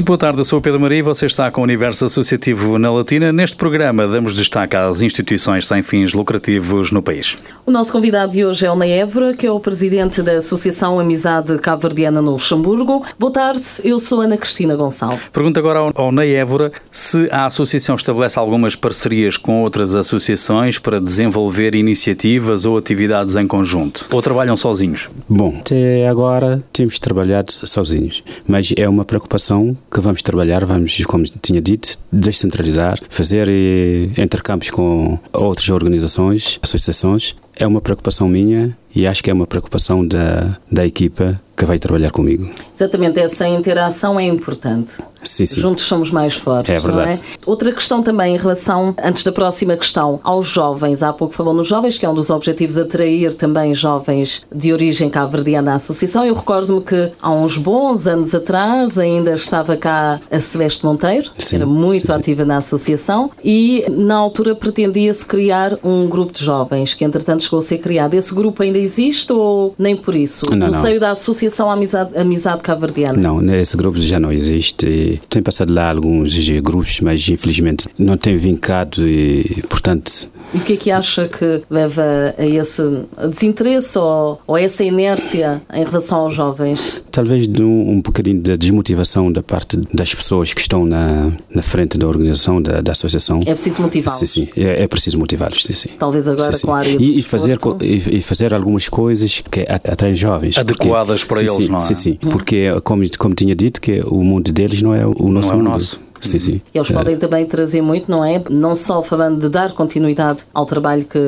Muito 0.02 0.08
boa 0.08 0.18
tarde, 0.18 0.40
eu 0.40 0.46
sou 0.46 0.58
o 0.58 0.62
Pedro 0.64 0.80
Maria 0.80 0.98
e 0.98 1.02
você 1.04 1.28
está 1.28 1.52
com 1.52 1.62
o 1.62 1.64
Universo 1.64 2.06
Associativo 2.06 2.80
na 2.80 2.92
Latina. 2.92 3.32
Neste 3.32 3.56
programa 3.56 4.08
damos 4.08 4.36
destaque 4.36 4.76
às 4.76 5.04
instituições 5.04 5.68
sem 5.68 5.84
fins 5.84 6.12
lucrativos 6.12 6.92
no 6.92 7.04
país. 7.04 7.38
O 7.68 7.70
nosso 7.70 7.92
convidado 7.92 8.32
de 8.32 8.44
hoje 8.44 8.66
é 8.66 8.72
o 8.72 8.76
Ney 8.76 8.94
Évora, 8.94 9.36
que 9.36 9.46
é 9.46 9.52
o 9.52 9.60
presidente 9.60 10.24
da 10.24 10.38
Associação 10.38 11.00
Amizade 11.00 11.56
Cabo-Verdiana 11.60 12.20
no 12.20 12.32
Luxemburgo. 12.32 13.06
Boa 13.20 13.32
tarde, 13.32 13.62
eu 13.84 14.00
sou 14.00 14.22
Ana 14.22 14.38
Cristina 14.38 14.76
Gonçalves. 14.76 15.22
Pergunto 15.32 15.60
agora 15.60 15.78
ao, 15.78 15.92
ao 15.94 16.12
Ney 16.12 16.34
Évora 16.34 16.72
se 16.92 17.30
a 17.32 17.46
associação 17.46 17.96
estabelece 17.96 18.40
algumas 18.40 18.76
parcerias 18.76 19.38
com 19.38 19.62
outras 19.62 19.94
associações 19.94 20.80
para 20.80 21.00
desenvolver 21.00 21.76
iniciativas 21.76 22.66
ou 22.66 22.76
atividades 22.76 23.36
em 23.36 23.46
conjunto, 23.46 24.08
ou 24.12 24.20
trabalham 24.20 24.58
sozinhos? 24.58 25.12
Bom, 25.30 25.58
até 25.60 26.08
agora 26.08 26.60
temos 26.74 26.98
trabalhado 26.98 27.52
sozinhos, 27.52 28.24
mas 28.48 28.74
é 28.76 28.90
uma 28.90 29.06
preocupação 29.06 29.78
que 29.92 30.00
vamos 30.00 30.22
trabalhar, 30.22 30.66
vamos, 30.66 31.04
como 31.06 31.24
tinha 31.42 31.62
dito, 31.62 31.98
descentralizar, 32.12 32.98
fazer 33.10 33.50
eh, 33.50 34.10
intercâmbios 34.18 34.72
com 34.72 35.20
outras 35.34 35.70
organizações, 35.70 36.60
associações. 36.62 37.36
É 37.58 37.68
uma 37.68 37.82
preocupação 37.82 38.28
minha 38.28 38.76
e 38.96 39.08
acho 39.08 39.24
que 39.24 39.30
é 39.30 39.34
uma 39.34 39.48
preocupação 39.48 40.06
da, 40.06 40.58
da 40.72 40.86
equipa 40.86 41.40
que 41.62 41.66
vai 41.66 41.78
trabalhar 41.78 42.10
comigo. 42.10 42.50
Exatamente, 42.76 43.20
essa 43.20 43.48
interação 43.48 44.20
é 44.20 44.24
importante. 44.24 44.96
Sim, 45.22 45.46
sim. 45.46 45.62
Juntos 45.62 45.86
somos 45.86 46.10
mais 46.10 46.34
fortes. 46.34 46.74
É 46.74 46.80
verdade. 46.80 47.18
É? 47.18 47.38
Outra 47.46 47.72
questão 47.72 48.02
também 48.02 48.36
em 48.36 48.38
relação, 48.38 48.96
antes 49.04 49.24
da 49.24 49.32
próxima 49.32 49.78
questão, 49.78 50.20
aos 50.24 50.48
jovens. 50.48 51.04
Há 51.04 51.14
pouco 51.14 51.36
falou 51.36 51.54
nos 51.54 51.68
jovens, 51.68 52.00
que 52.00 52.06
é 52.06 52.10
um 52.10 52.16
dos 52.16 52.32
objetivos 52.32 52.80
atrair 52.80 53.34
também 53.36 53.76
jovens 53.76 54.42
de 54.52 54.74
origem 54.74 55.12
cabo-verdiana 55.12 55.74
à 55.74 55.76
associação. 55.76 56.26
Eu 56.26 56.34
recordo-me 56.34 56.82
que 56.82 57.12
há 57.22 57.30
uns 57.30 57.58
bons 57.58 58.08
anos 58.08 58.34
atrás 58.34 58.98
ainda 58.98 59.36
estava 59.36 59.78
cá 59.78 60.20
a 60.32 60.40
Celeste 60.40 60.84
Monteiro, 60.84 61.30
Sim, 61.38 61.50
que 61.50 61.56
era 61.58 61.66
muito 61.68 62.08
sim, 62.08 62.14
sim. 62.14 62.20
ativa 62.20 62.44
na 62.44 62.58
associação, 62.58 63.30
e 63.44 63.86
na 63.90 64.16
altura 64.16 64.56
pretendia-se 64.56 65.24
criar 65.24 65.78
um 65.84 66.08
grupo 66.08 66.34
de 66.34 66.44
jovens, 66.44 66.96
que 66.96 67.06
entretanto 67.06 67.44
chegou 67.44 67.60
a 67.60 67.62
ser 67.62 67.78
criado. 67.78 68.16
Esse 68.16 68.34
grupo 68.34 68.64
ainda 68.64 68.80
existe 68.82 69.32
ou 69.32 69.76
nem 69.78 69.96
por 69.96 70.16
isso? 70.16 70.46
Não, 70.50 70.68
no 70.68 70.74
não. 70.74 70.82
seio 70.82 71.00
da 71.00 71.12
Associação 71.12 71.70
Amizade, 71.70 72.18
Amizade 72.18 72.62
Cabo-Verdiana? 72.62 73.18
Não, 73.18 73.54
esse 73.56 73.78
grupo 73.78 74.00
já 74.00 74.20
não 74.20 74.32
existe. 74.32 75.22
Tem 75.30 75.42
passado 75.42 75.74
lá 75.74 75.92
alguns 75.92 76.38
grupos, 76.60 77.00
mas 77.02 77.28
infelizmente 77.30 77.88
não 77.98 78.18
tem 78.18 78.36
vincado 78.36 79.08
e, 79.08 79.64
portanto, 79.70 80.30
E 80.54 80.58
o 80.58 80.62
que 80.62 80.74
é 80.74 80.78
que 80.78 80.92
acha 80.92 81.28
que 81.28 81.64
leva 81.70 82.36
a 82.38 82.46
esse 82.46 82.82
desinteresse 83.30 83.98
ou, 83.98 84.42
ou 84.46 84.58
essa 84.58 84.84
inércia 84.84 85.62
em 85.74 85.84
relação 85.84 86.20
aos 86.20 86.36
jovens? 86.36 87.02
talvez 87.12 87.48
de 87.48 87.62
um, 87.62 87.92
um 87.92 88.02
bocadinho 88.02 88.42
de 88.42 88.58
desmotivação 88.58 89.32
da 89.32 89.44
parte 89.44 89.78
das 89.94 90.16
pessoas 90.16 90.54
que 90.54 90.62
estão 90.62 90.86
na, 90.86 91.32
na 91.54 91.62
frente 91.62 91.98
da 91.98 92.08
organização, 92.08 92.62
da, 92.62 92.82
da 92.82 92.94
associação. 92.94 93.42
É 93.46 93.54
preciso 93.54 93.82
motivá-los. 93.82 94.20
Sim, 94.20 94.26
sim, 94.26 94.50
é, 94.56 94.84
é 94.84 94.88
preciso 94.88 95.20
motivá-los, 95.20 95.64
sim, 95.64 95.76
sim. 95.76 95.90
Talvez 96.00 96.28
agora 96.28 96.54
Sim, 96.54 96.60
sim. 96.60 96.66
com 96.66 96.74
a 96.74 96.80
área 96.80 96.90
e, 96.90 97.20
e 97.20 97.24
fazer 97.24 97.60
e, 97.82 98.18
e 98.18 98.22
fazer 98.22 98.54
algumas 98.54 98.88
coisas 98.88 99.42
que 99.42 99.62
atraem 99.70 100.16
jovens 100.16 100.58
Adequadas 100.58 101.24
para 101.24 101.38
sim, 101.38 101.46
eles, 101.46 101.66
sim, 101.66 101.68
não 101.72 101.78
é? 101.78 101.82
Sim, 101.82 101.94
sim, 101.94 102.18
porque 102.30 102.68
como, 102.84 103.04
como 103.18 103.36
tinha 103.36 103.56
dito 103.56 103.82
que 103.82 104.02
o 104.06 104.24
mundo 104.24 104.52
deles 104.52 104.82
não 104.82 104.94
é 104.94 105.06
o 105.06 105.30
nosso 105.30 105.52
é 105.52 105.54
o 105.54 105.58
mundo. 105.58 105.70
nosso. 105.70 106.00
Sim, 106.22 106.40
sim. 106.40 106.62
E 106.74 106.78
eles 106.78 106.90
podem 106.90 107.18
também 107.18 107.46
trazer 107.46 107.82
muito, 107.82 108.10
não 108.10 108.24
é? 108.24 108.42
Não 108.50 108.76
só 108.76 109.02
falando 109.02 109.40
de 109.40 109.50
dar 109.50 109.72
continuidade 109.74 110.44
ao 110.54 110.66
trabalho 110.66 111.06
que 111.06 111.20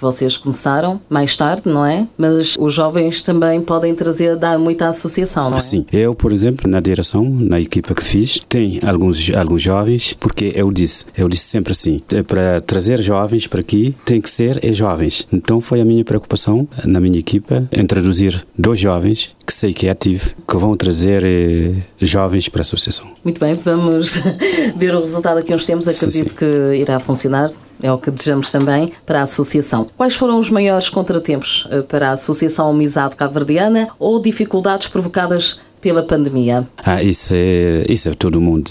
vocês 0.00 0.36
começaram 0.36 1.00
mais 1.08 1.36
tarde, 1.36 1.62
não 1.66 1.84
é? 1.84 2.06
Mas 2.16 2.56
os 2.58 2.72
jovens 2.72 3.22
também 3.22 3.60
podem 3.60 3.94
trazer, 3.94 4.36
dar 4.36 4.58
muito 4.58 4.82
à 4.82 4.88
associação, 4.88 5.50
não 5.50 5.58
é? 5.58 5.60
Sim, 5.60 5.84
eu, 5.92 6.14
por 6.14 6.32
exemplo, 6.32 6.70
na 6.70 6.80
direção, 6.80 7.24
na 7.24 7.60
equipa 7.60 7.94
que 7.94 8.04
fiz, 8.04 8.40
tem 8.48 8.80
alguns, 8.86 9.30
alguns 9.34 9.62
jovens, 9.62 10.14
porque 10.14 10.52
eu 10.54 10.70
disse, 10.72 11.04
eu 11.16 11.28
disse 11.28 11.44
sempre 11.44 11.72
assim, 11.72 12.00
é 12.12 12.22
para 12.22 12.60
trazer 12.60 13.02
jovens 13.02 13.46
para 13.46 13.60
aqui, 13.60 13.94
tem 14.04 14.20
que 14.20 14.30
ser 14.30 14.64
é 14.64 14.72
jovens. 14.72 15.26
Então 15.32 15.60
foi 15.60 15.80
a 15.80 15.84
minha 15.84 16.04
preocupação 16.04 16.68
na 16.84 17.00
minha 17.00 17.18
equipa, 17.18 17.68
introduzir 17.72 18.46
dois 18.56 18.78
jovens, 18.78 19.34
que 19.44 19.52
sei 19.52 19.72
que 19.72 19.86
é 19.86 19.90
ativo, 19.90 20.34
que 20.46 20.56
vão 20.56 20.76
trazer 20.76 21.24
eh, 21.24 21.72
jovens 22.00 22.48
para 22.48 22.60
a 22.60 22.62
associação. 22.62 23.06
Muito 23.22 23.38
bem, 23.38 23.54
vamos 23.54 24.20
ver 24.76 24.94
o 24.94 25.00
resultado 25.00 25.38
aqui 25.38 25.54
uns 25.54 25.66
tempos. 25.66 25.84
Sim, 25.84 25.90
Acredito 25.90 26.30
sim. 26.30 26.36
que 26.36 26.74
irá 26.76 26.98
funcionar. 26.98 27.50
É 27.82 27.92
o 27.92 27.98
que 27.98 28.10
desejamos 28.10 28.50
também 28.50 28.92
para 29.04 29.20
a 29.20 29.22
Associação. 29.22 29.86
Quais 29.96 30.14
foram 30.14 30.40
os 30.40 30.48
maiores 30.48 30.88
contratempos 30.88 31.68
eh, 31.70 31.82
para 31.82 32.08
a 32.08 32.12
Associação 32.12 32.70
Amizade 32.70 33.16
Cabo-Verdiana 33.16 33.88
ou 33.98 34.18
dificuldades 34.18 34.88
provocadas 34.88 35.60
pela 35.80 36.02
pandemia? 36.02 36.66
Ah, 36.84 37.02
isso 37.02 37.32
é, 37.34 37.84
isso 37.88 38.08
é 38.08 38.14
todo 38.14 38.40
mundo. 38.40 38.70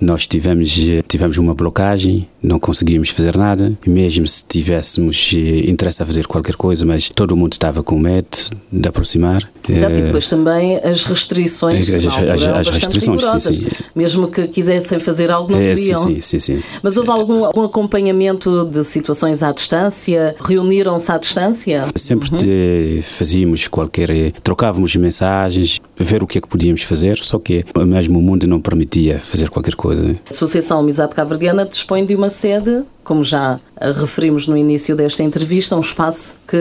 Nós 0.00 0.26
tivemos, 0.26 0.76
tivemos 1.06 1.36
uma 1.38 1.54
blocagem, 1.54 2.26
não 2.42 2.58
conseguimos 2.58 3.10
fazer 3.10 3.36
nada, 3.36 3.72
mesmo 3.86 4.26
se 4.26 4.44
tivéssemos 4.48 5.32
eh, 5.36 5.68
interesse 5.70 6.02
a 6.02 6.06
fazer 6.06 6.26
qualquer 6.26 6.54
coisa, 6.56 6.84
mas 6.86 7.08
todo 7.14 7.36
mundo 7.36 7.52
estava 7.52 7.82
com 7.82 7.98
medo 7.98 8.26
de 8.72 8.88
aproximar. 8.88 9.48
Exato, 9.68 9.92
e 9.92 9.98
Eh, 9.98 10.02
depois 10.06 10.28
também 10.30 10.76
as 10.78 11.04
restrições. 11.04 11.88
As- 11.90 12.06
as- 12.06 12.16
altura, 12.16 12.58
as- 12.60 12.68
restrições, 12.68 13.24
sim, 13.24 13.40
sim. 13.40 13.66
Mesmo 13.94 14.28
que 14.28 14.48
quisessem 14.48 14.98
fazer 14.98 15.30
algo, 15.30 15.52
não 15.52 15.58
é, 15.60 15.74
sim, 15.74 15.92
podiam. 15.92 16.02
sim, 16.04 16.20
sim, 16.22 16.38
sim. 16.38 16.62
Mas 16.82 16.96
houve 16.96 17.10
algum, 17.10 17.44
algum 17.44 17.62
acompanhamento 17.64 18.64
de 18.64 18.82
situações 18.84 19.42
à 19.42 19.52
distância? 19.52 20.34
Reuniram-se 20.40 21.12
à 21.12 21.18
distância? 21.18 21.86
Sempre 21.94 22.30
te- 22.38 23.02
fazíamos 23.02 23.68
qualquer. 23.68 24.08
eh, 24.10 24.32
trocávamos 24.42 24.96
mensagens, 24.96 25.80
ver 25.96 26.22
o 26.22 26.26
que 26.26 26.37
é 26.38 26.40
que 26.40 26.48
podíamos 26.48 26.82
fazer, 26.82 27.18
só 27.18 27.38
que 27.38 27.64
mesmo 27.86 28.18
o 28.18 28.22
mundo 28.22 28.46
não 28.46 28.60
permitia 28.60 29.18
fazer 29.20 29.48
qualquer 29.50 29.74
coisa. 29.74 30.18
A 30.26 30.30
Associação 30.30 30.80
Amizade 30.80 31.14
Cabo-Verdiana 31.14 31.64
dispõe 31.66 32.04
de 32.04 32.14
uma 32.14 32.30
sede, 32.30 32.82
como 33.04 33.22
já 33.22 33.58
eh, 33.80 33.92
referimos 33.92 34.48
no 34.48 34.56
início 34.56 34.96
desta 34.96 35.22
entrevista, 35.22 35.76
um 35.76 35.80
espaço 35.80 36.40
que 36.46 36.56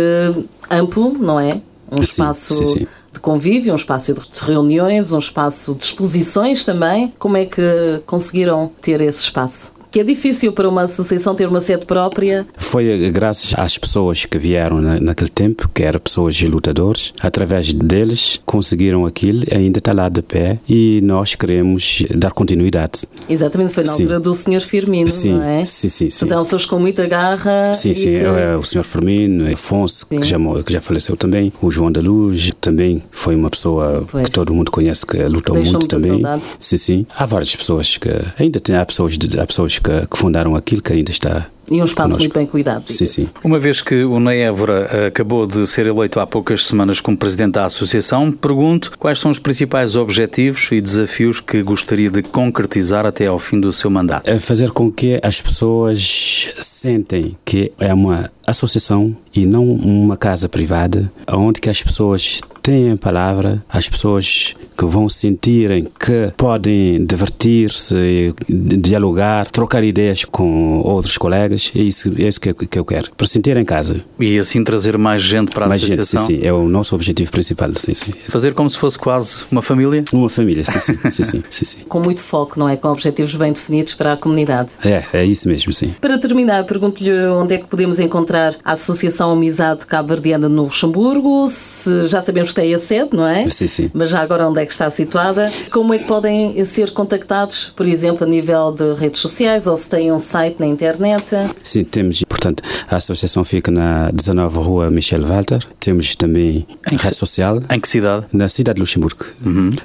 amplo, 0.70 1.16
não 1.18 1.40
é? 1.40 1.62
Um 1.90 1.98
Sim, 1.98 2.04
espaço 2.04 2.54
sim, 2.54 2.66
sim. 2.66 2.88
de 3.14 3.20
convívio, 3.22 3.72
um 3.72 3.78
espaço 3.78 4.14
de 4.14 4.22
reuniões, 4.42 5.12
um 5.14 5.20
espaço 5.20 5.74
de 5.74 5.86
exposições 5.86 6.66
também. 6.66 7.14
Como 7.18 7.38
é 7.38 7.46
que 7.46 7.62
conseguiram 8.06 8.70
ter 8.82 9.00
esse 9.00 9.24
espaço? 9.24 9.77
Que 9.98 10.02
é 10.02 10.04
difícil 10.04 10.54
para 10.54 10.70
uma 10.70 10.84
associação 10.84 11.34
ter 11.34 11.48
uma 11.48 11.60
sede 11.60 11.84
própria. 11.88 12.46
Foi 12.56 12.88
eh, 12.88 13.10
graças 13.10 13.56
às 13.58 13.80
pessoas 13.80 14.26
que 14.26 14.38
vieram 14.38 14.80
na, 14.80 15.00
naquele 15.00 15.32
tempo, 15.32 15.68
que 15.74 15.82
eram 15.82 16.00
pessoas 16.00 16.40
lutadores, 16.44 17.14
através 17.20 17.74
deles 17.74 18.40
conseguiram 18.46 19.08
aquilo, 19.08 19.44
ainda 19.52 19.80
está 19.80 19.94
lá 19.94 20.08
de 20.08 20.22
pé 20.22 20.60
e 20.70 21.00
nós 21.02 21.34
queremos 21.34 22.06
dar 22.16 22.30
continuidade. 22.30 23.08
Exatamente, 23.28 23.74
foi 23.74 23.86
na 23.86 23.92
Sim. 23.92 24.04
altura 24.04 24.20
do 24.20 24.36
Sr. 24.36 24.62
Firmino, 24.62 25.10
Sim, 25.10 25.34
não 25.34 25.44
é? 25.44 25.66
sim, 25.66 25.88
sim, 25.88 26.12
sim. 26.12 26.26
Então, 26.28 26.44
pessoas 26.44 26.66
com 26.66 26.78
muita 26.78 27.08
garra. 27.08 27.74
Sim, 27.74 27.96
sim, 27.96 28.12
que- 28.12 28.18
é 28.18 28.56
o 28.56 28.62
Sr. 28.62 28.84
Firmino, 28.84 29.52
Afonso, 29.52 30.06
Sim. 30.08 30.20
que 30.20 30.28
já, 30.28 30.38
que 30.64 30.74
já 30.74 30.80
faleceu 30.80 31.18
também, 31.18 31.52
o 31.60 31.72
João 31.72 31.92
da 31.92 32.02
Luz 32.02 32.52
também 32.62 33.02
foi 33.10 33.34
uma 33.36 33.50
pessoa 33.50 34.06
que 34.24 34.30
todo 34.30 34.54
mundo 34.54 34.70
conhece, 34.70 35.04
que 35.08 35.18
lutou 35.24 35.56
Deixou 35.56 35.74
muito 35.74 35.88
também. 35.88 36.12
saudade. 36.12 36.44
Sim, 36.60 36.78
sim. 36.78 37.08
Há 37.18 37.26
várias 37.26 37.56
pessoas 37.56 37.98
que 37.98 38.10
ainda 38.38 38.60
tem, 38.60 38.76
há 38.76 38.86
pessoas, 38.86 39.18
há 39.42 39.46
pessoas 39.48 39.80
que, 39.80 39.87
que 40.10 40.18
fundaram 40.18 40.56
aquilo 40.56 40.82
que 40.82 40.94
ainda 40.94 41.12
está. 41.12 41.48
E 41.70 41.82
um 41.82 41.86
espaço 41.86 42.18
muito 42.18 42.34
bem 42.34 42.46
cuidado. 42.46 42.84
Sim, 42.90 43.06
sim. 43.06 43.30
Uma 43.44 43.60
vez 43.60 43.82
que 43.82 44.04
o 44.06 44.20
Ney 44.20 44.42
Évora 44.42 44.88
eh, 44.90 45.08
acabou 45.08 45.46
de 45.46 45.68
ser 45.68 45.86
eleito 45.86 46.20
há 46.20 46.26
poucas 46.26 46.66
semanas 46.66 47.02
como 47.02 47.18
presidente 47.18 47.54
da 47.54 47.66
associação, 47.66 48.32
pergunto 48.32 48.98
quais 48.98 49.20
são 49.20 49.30
os 49.30 49.38
principais 49.38 49.98
objetivos 49.98 50.70
e 50.72 50.80
desafios 50.80 51.42
que 51.42 51.62
gostaria 51.62 52.10
de 52.10 52.22
concretizar 52.24 53.06
até 53.06 53.28
ao 53.28 53.38
fim 53.38 53.60
do 53.60 53.74
seu 53.74 53.90
mandato. 53.90 54.30
É 54.30 54.40
fazer 54.40 54.72
com 54.72 54.90
que 54.90 55.20
as 55.22 55.42
pessoas 55.42 56.50
sentem 56.62 57.36
que 57.44 57.74
é 57.80 57.94
uma 57.94 58.32
associação 58.48 59.16
e 59.36 59.46
não 59.46 59.64
uma 59.70 60.18
casa 60.18 60.48
privada, 60.50 61.12
onde 61.32 61.60
que 61.62 61.70
as 61.70 61.84
pessoas 61.84 62.40
têm 62.64 62.92
a 62.92 62.98
palavra, 62.98 63.64
as 63.70 63.88
pessoas 63.88 64.56
que 64.78 64.86
vão 64.86 65.08
sentirem 65.10 65.86
que 66.00 66.32
podem 66.36 67.06
divertir-se, 67.06 68.34
dialogar, 68.50 69.48
trocar 69.50 69.84
ideias 69.84 70.24
com 70.26 70.80
outros 70.82 71.18
colegas, 71.18 71.72
é 71.76 71.82
isso, 71.82 72.10
é 72.18 72.28
isso 72.28 72.40
que, 72.40 72.50
eu- 72.50 72.56
que 72.56 72.78
eu 72.80 72.86
quero, 72.86 73.12
para 73.16 73.26
sentir 73.28 73.58
em 73.58 73.66
casa. 73.66 73.98
E 74.20 74.38
assim 74.38 74.64
trazer 74.64 74.98
mais 74.98 75.22
gente 75.24 75.52
para 75.52 75.66
a 75.66 75.70
Mais 75.70 75.82
gente, 75.82 75.94
sim, 75.96 76.00
associação. 76.02 76.28
sim, 76.28 76.40
é 76.44 76.52
o 76.54 76.68
nosso 76.68 76.94
objetivo 76.94 77.32
principal, 77.32 77.70
sim, 77.76 77.94
sim. 77.96 78.12
Fazer 78.28 78.54
como 78.54 78.70
se 78.70 78.78
fosse 78.78 79.00
quase 79.00 79.46
uma 79.52 79.62
família. 79.62 80.04
Uma 80.14 80.30
família, 80.30 80.64
sim, 80.64 80.78
sim, 80.80 80.98
sim, 81.10 81.24
sim, 81.24 81.44
sim, 81.50 81.66
sim. 81.66 81.78
Com 81.88 82.00
muito 82.00 82.22
foco, 82.22 82.60
não 82.60 82.68
é? 82.70 82.76
Com 82.78 82.90
objetivos 82.90 83.34
bem 83.36 83.54
definidos 83.54 83.94
para 83.94 84.14
a 84.14 84.18
comunidade. 84.18 84.70
É, 84.86 85.04
é 85.14 85.26
isso 85.26 85.48
mesmo, 85.48 85.72
sim. 85.74 85.96
Para 86.02 86.18
terminar, 86.18 86.64
pergunto-lhe 86.66 87.12
onde 87.28 87.56
é 87.56 87.58
que 87.58 87.66
podemos 87.68 88.00
encontrar 88.00 88.37
a 88.38 88.72
Associação 88.74 89.32
Amizade 89.32 89.86
Cabo-Verdiana 89.86 90.48
no 90.48 90.64
Luxemburgo. 90.64 91.48
Se, 91.50 92.08
já 92.08 92.22
sabemos 92.22 92.50
que 92.50 92.56
tem 92.56 92.74
a 92.74 92.80
sede, 92.80 93.10
não 93.14 93.28
é? 93.28 93.48
Sim, 93.48 93.68
sim. 93.68 93.92
Mas 93.94 94.10
já 94.10 94.22
agora 94.22 94.48
onde 94.48 94.62
é 94.62 94.66
que 94.66 94.72
está 94.72 94.90
situada? 94.90 95.52
Como 95.72 95.94
é 95.94 96.00
que 96.00 96.06
podem 96.06 96.64
ser 96.64 96.92
contactados, 96.92 97.72
por 97.76 97.88
exemplo, 97.88 98.26
a 98.26 98.30
nível 98.30 98.72
de 98.72 98.94
redes 98.94 99.20
sociais 99.20 99.68
ou 99.68 99.76
se 99.76 99.90
têm 99.90 100.12
um 100.12 100.20
site 100.20 100.60
na 100.60 100.66
internet? 100.66 101.36
Sim, 101.64 101.84
temos 101.84 102.24
Portanto, 102.38 102.62
a 102.88 102.96
associação 102.98 103.44
fica 103.44 103.72
na 103.72 104.12
19 104.12 104.60
Rua 104.60 104.92
Michel 104.92 105.24
Walter. 105.24 105.60
Temos 105.80 106.16
também 106.16 106.68
Em 106.92 106.96
rede 106.96 107.16
social. 107.16 107.60
Em 107.70 107.80
que 107.80 107.88
cidade? 107.88 108.26
Na 108.32 108.48
cidade 108.48 108.76
de 108.76 108.82
Luxemburgo. 108.82 109.26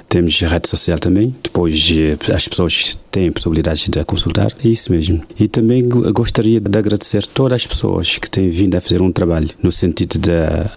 Temos 0.07 0.39
rede 0.39 0.69
social 0.69 0.99
também. 0.99 1.35
Depois 1.43 1.91
eh, 1.91 2.17
as 2.33 2.47
pessoas 2.47 2.97
têm 3.13 3.31
possibilidades 3.31 3.87
de 3.87 3.99
a 3.99 4.03
consultar. 4.03 4.51
É 4.63 4.67
isso 4.67 4.91
mesmo. 4.91 5.21
E 5.39 5.47
também 5.47 5.87
go- 5.87 6.11
gostaria 6.11 6.59
de 6.59 6.77
agradecer 6.77 7.25
todas 7.27 7.57
as 7.57 7.67
pessoas 7.67 8.17
que 8.17 8.29
têm 8.29 8.49
vindo 8.49 8.75
a 8.75 8.81
fazer 8.81 9.01
um 9.01 9.11
trabalho 9.11 9.49
no 9.61 9.71
sentido 9.71 10.17
de 10.17 10.31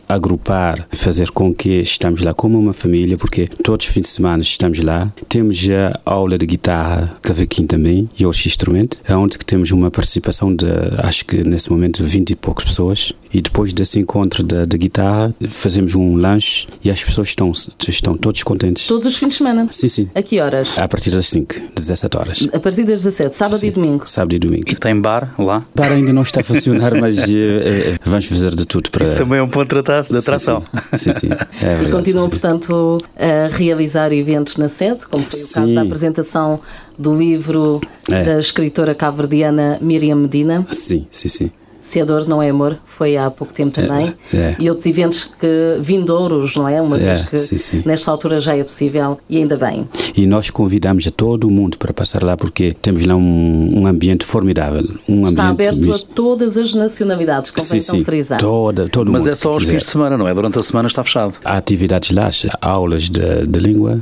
agrupar, 0.09 0.87
fazer 0.93 1.31
com 1.31 1.53
que 1.55 1.81
estamos 1.81 2.21
lá 2.23 2.35
como 2.35 2.59
uma 2.59 2.73
família, 2.73 3.17
porque 3.17 3.47
todos 3.63 3.87
os 3.87 3.93
fins 3.93 4.03
de 4.03 4.09
semana 4.09 4.43
estamos 4.43 4.79
lá. 4.81 5.11
Temos 5.29 5.59
a 5.71 5.99
aula 6.05 6.37
de 6.39 6.47
guitarra, 6.47 7.17
cavaquinho 7.23 7.67
também 7.69 8.09
e 8.19 8.25
outros 8.27 8.47
instrumentos, 8.47 9.01
onde 9.11 9.39
temos 9.39 9.71
uma 9.73 9.91
participação 9.91 10.55
de, 10.55 10.67
acho 10.99 11.25
que 11.25 11.43
nesse 11.43 11.71
momento, 11.71 12.05
20 12.05 12.31
e 12.31 12.37
poucas 12.37 12.65
pessoas. 12.67 13.13
E 13.37 13.43
depois 13.43 13.73
desse 13.75 13.99
encontro 13.99 14.43
da 14.43 14.65
da 14.65 14.79
guitarra, 14.79 15.35
fazemos 15.49 15.95
um 15.95 16.17
lanche 16.17 16.67
e 16.83 16.91
as 16.91 17.05
pessoas 17.05 17.29
estão, 17.29 17.53
estão 17.87 18.17
todos 18.17 18.43
contentes. 18.43 18.87
Todos 18.87 19.07
os 19.07 19.17
fins 19.19 19.29
de 19.29 19.35
semana. 19.35 19.69
Sim, 19.71 19.89
sim. 19.89 20.09
A 20.15 20.23
que 20.23 20.41
horas? 20.41 20.69
A 20.79 20.89
partir 20.89 21.11
das 21.11 21.27
5, 21.29 21.55
17 21.75 22.17
horas. 22.17 22.49
A 22.51 22.59
partir 22.59 22.85
das 22.85 23.03
17, 23.03 23.37
sábado 23.37 23.63
e 23.63 23.71
domingo. 23.71 24.09
Sábado 24.09 24.35
e 24.35 24.39
domingo. 24.39 24.65
E 24.71 24.75
tem 24.75 24.99
bar 24.99 25.35
lá? 25.39 25.67
Bar 25.75 25.93
ainda 25.93 26.15
não 26.15 26.23
está 26.23 26.41
a 26.41 26.45
funcionar, 26.45 26.95
mas 26.99 27.19
eh, 27.29 27.33
eh, 27.35 27.95
vamos 28.07 28.25
fazer 28.25 28.55
de 28.55 28.65
tudo 28.67 28.91
para. 28.91 29.05
Isso 29.05 29.15
também 29.17 29.39
é 29.39 29.43
um 29.43 29.49
ponto 29.51 29.71
de 29.71 29.81
atra- 29.81 30.03
de 30.03 30.17
atração. 30.17 30.65
Sim, 30.95 31.13
sim. 31.13 31.13
sim, 31.13 31.21
sim. 31.29 31.29
É 31.31 31.35
E 31.35 31.67
verdade, 31.77 31.91
continuam, 31.93 32.05
sim, 32.05 32.21
sim. 32.21 32.29
portanto, 32.41 32.99
a 33.19 33.49
realizar 33.55 34.13
eventos 34.15 34.57
na 34.57 34.69
sede, 34.71 35.07
como 35.07 35.23
foi 35.25 35.41
o 35.43 35.49
caso 35.49 35.67
Sim. 35.67 35.75
da 35.75 35.83
apresentação 35.83 36.59
do 36.99 37.15
livro 37.15 37.83
É. 38.11 38.25
da 38.25 38.39
escritora 38.41 38.95
cabo-verdiana 38.95 39.77
Miriam 39.83 40.17
Medina. 40.17 40.67
Sim, 40.71 41.07
sim, 41.11 41.29
sim. 41.29 41.51
Se 41.87 42.01
a 42.01 42.05
dor 42.05 42.27
não 42.27 42.43
é 42.43 42.51
amor, 42.51 42.77
foi 42.85 43.17
há 43.17 43.31
pouco 43.31 43.55
tempo 43.55 43.71
também. 43.71 44.13
é. 44.35 44.57
E 44.59 44.69
outros 44.69 44.87
eventos 44.87 45.23
que 45.39 45.47
vindouros, 45.81 46.57
não 46.57 46.69
é? 46.69 46.83
Uma 46.83 46.97
É, 46.99 47.15
vez 47.15 47.23
que 47.29 47.37
sim, 47.37 47.57
sim. 47.59 47.83
nesta 47.87 48.11
altura 48.11 48.41
já 48.41 48.57
é 48.57 48.65
possível 48.65 49.21
e 49.31 49.37
ainda 49.39 49.57
bem. 49.57 49.89
E 50.17 50.27
nós 50.27 50.51
convidamos 50.51 51.07
a 51.07 51.11
todo 51.13 51.47
o 51.47 51.51
mundo 51.53 51.79
para 51.79 51.93
passar 51.93 52.25
lá 52.25 52.37
porque 52.37 52.73
temos 52.83 53.07
lá 53.07 53.15
um, 53.15 53.71
um 53.83 53.87
ambiente 53.87 54.25
formidável. 54.27 54.83
Um 55.09 55.29
Está 55.29 55.49
ambiente 55.51 55.71
aberto 55.79 55.95
a 55.95 56.15
todas 56.15 56.59
as 56.59 56.75
nacionalidades, 56.75 57.53
convém 57.53 57.81
Sim, 57.81 57.99
sim. 57.99 58.05
frisar. 58.05 58.41
Toda, 58.41 58.89
todo 58.89 59.13
Mas 59.13 59.23
mundo 59.23 59.33
é 59.33 59.37
só 59.37 59.53
aos 59.53 59.65
fins 59.65 59.85
de 59.85 59.89
semana, 59.89 60.19
não 60.19 60.27
é? 60.27 60.35
Durante 60.35 60.59
a 60.59 60.63
semana 60.65 60.89
está 60.89 61.05
fechado. 61.05 61.35
Há 61.45 61.57
atividades 61.57 62.11
lá, 62.11 62.29
há 62.61 62.69
aulas 62.69 63.09
de, 63.09 63.47
de 63.47 63.59
língua. 63.61 64.01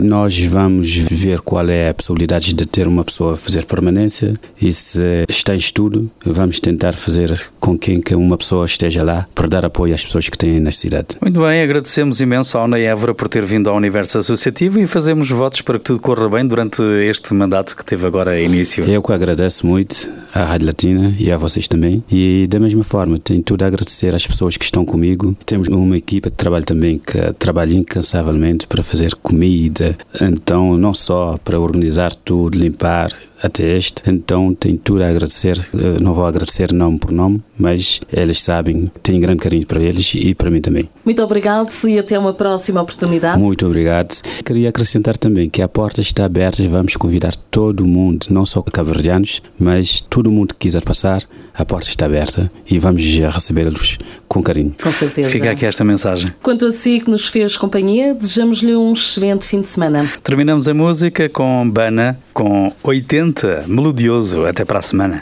Nós 0.00 0.38
vamos 0.44 0.92
ver 0.94 1.40
qual 1.40 1.66
é 1.70 1.88
a 1.88 1.94
possibilidade 1.94 2.52
de 2.52 2.66
ter 2.66 2.86
uma 2.86 3.02
pessoa 3.02 3.32
a 3.32 3.36
fazer 3.36 3.64
permanência. 3.64 4.32
E 4.60 4.70
se 4.70 5.00
está 5.28 5.54
em 5.54 5.58
estudo, 5.58 6.10
vamos 6.24 6.60
tentar 6.60 6.92
fazer 6.94 7.13
com 7.60 7.78
quem 7.78 8.00
que 8.00 8.14
uma 8.14 8.36
pessoa 8.36 8.66
esteja 8.66 9.02
lá 9.02 9.26
para 9.34 9.46
dar 9.46 9.64
apoio 9.64 9.94
às 9.94 10.04
pessoas 10.04 10.28
que 10.28 10.36
têm 10.36 10.60
necessidade. 10.60 11.08
Muito 11.20 11.40
bem, 11.40 11.62
agradecemos 11.62 12.20
imenso 12.20 12.58
ao 12.58 12.64
Ana 12.64 12.78
Évora 12.78 13.14
por 13.14 13.28
ter 13.28 13.44
vindo 13.44 13.70
ao 13.70 13.76
Universo 13.76 14.18
Associativo 14.18 14.80
e 14.80 14.86
fazemos 14.86 15.30
votos 15.30 15.60
para 15.60 15.78
que 15.78 15.84
tudo 15.84 16.00
corra 16.00 16.28
bem 16.28 16.46
durante 16.46 16.82
este 16.82 17.32
mandato 17.34 17.76
que 17.76 17.84
teve 17.84 18.06
agora 18.06 18.40
início. 18.40 18.84
Eu 18.84 19.02
que 19.02 19.12
agradeço 19.12 19.66
muito 19.66 20.08
à 20.32 20.44
Rádio 20.44 20.66
Latina 20.66 21.14
e 21.18 21.30
a 21.30 21.36
vocês 21.36 21.68
também. 21.68 22.02
E 22.10 22.46
da 22.48 22.58
mesma 22.58 22.84
forma, 22.84 23.18
tenho 23.18 23.42
tudo 23.42 23.62
a 23.62 23.66
agradecer 23.66 24.14
às 24.14 24.26
pessoas 24.26 24.56
que 24.56 24.64
estão 24.64 24.84
comigo. 24.84 25.36
Temos 25.46 25.68
uma 25.68 25.96
equipa 25.96 26.30
de 26.30 26.36
trabalho 26.36 26.64
também 26.64 26.98
que 26.98 27.32
trabalha 27.38 27.74
incansavelmente 27.74 28.66
para 28.66 28.82
fazer 28.82 29.14
comida. 29.16 29.96
Então, 30.20 30.76
não 30.76 30.94
só 30.94 31.38
para 31.42 31.58
organizar 31.58 32.14
tudo, 32.14 32.58
limpar 32.58 33.12
até 33.44 33.76
este. 33.76 34.02
Então, 34.08 34.54
tenho 34.54 34.78
tudo 34.78 35.02
a 35.04 35.08
agradecer. 35.08 35.58
Eh, 35.74 36.00
Não 36.00 36.12
vou 36.14 36.26
agradecer 36.26 36.72
nome 36.72 36.98
por 36.98 37.12
nome, 37.12 37.42
mas 37.58 38.00
eles 38.12 38.40
sabem, 38.42 38.90
tenho 39.02 39.20
grande 39.20 39.40
carinho 39.40 39.66
para 39.66 39.82
eles 39.82 40.14
e 40.14 40.34
para 40.34 40.50
mim 40.50 40.60
também. 40.60 40.88
Muito 41.04 41.22
obrigado 41.22 41.68
e 41.86 41.98
até 41.98 42.18
uma 42.18 42.32
próxima 42.32 42.80
oportunidade. 42.80 43.38
Muito 43.38 43.66
obrigado. 43.66 44.20
Queria 44.44 44.68
acrescentar 44.70 45.16
também 45.16 45.48
que 45.48 45.62
a 45.62 45.68
porta 45.68 46.00
está 46.00 46.24
aberta 46.24 46.62
e 46.62 46.68
vamos 46.68 46.96
convidar 46.96 47.34
todo 47.50 47.86
mundo, 47.86 48.26
não 48.30 48.46
só 48.46 48.62
cabo-verdianos, 48.62 49.42
mas 49.58 50.00
todo 50.00 50.30
mundo 50.30 50.54
que 50.54 50.60
quiser 50.68 50.82
passar, 50.82 51.22
a 51.54 51.64
porta 51.64 51.88
está 51.88 52.06
aberta 52.06 52.50
e 52.68 52.78
vamos 52.78 53.02
já 53.02 53.30
recebê-los 53.30 53.98
com 54.34 54.42
carinho. 54.42 54.74
Com 54.82 54.90
certeza. 54.90 55.28
Fica 55.28 55.52
aqui 55.52 55.64
esta 55.64 55.84
mensagem. 55.84 56.34
Quanto 56.42 56.66
a 56.66 56.72
si 56.72 56.98
que 56.98 57.08
nos 57.08 57.28
fez 57.28 57.56
companhia, 57.56 58.12
desejamos-lhe 58.12 58.74
um 58.74 58.92
excelente 58.92 59.46
fim 59.46 59.60
de 59.60 59.68
semana. 59.68 60.10
Terminamos 60.24 60.66
a 60.66 60.74
música 60.74 61.28
com 61.28 61.70
Bana, 61.70 62.18
com 62.32 62.72
80, 62.82 63.66
melodioso. 63.68 64.44
Até 64.44 64.64
para 64.64 64.80
a 64.80 64.82
semana. 64.82 65.20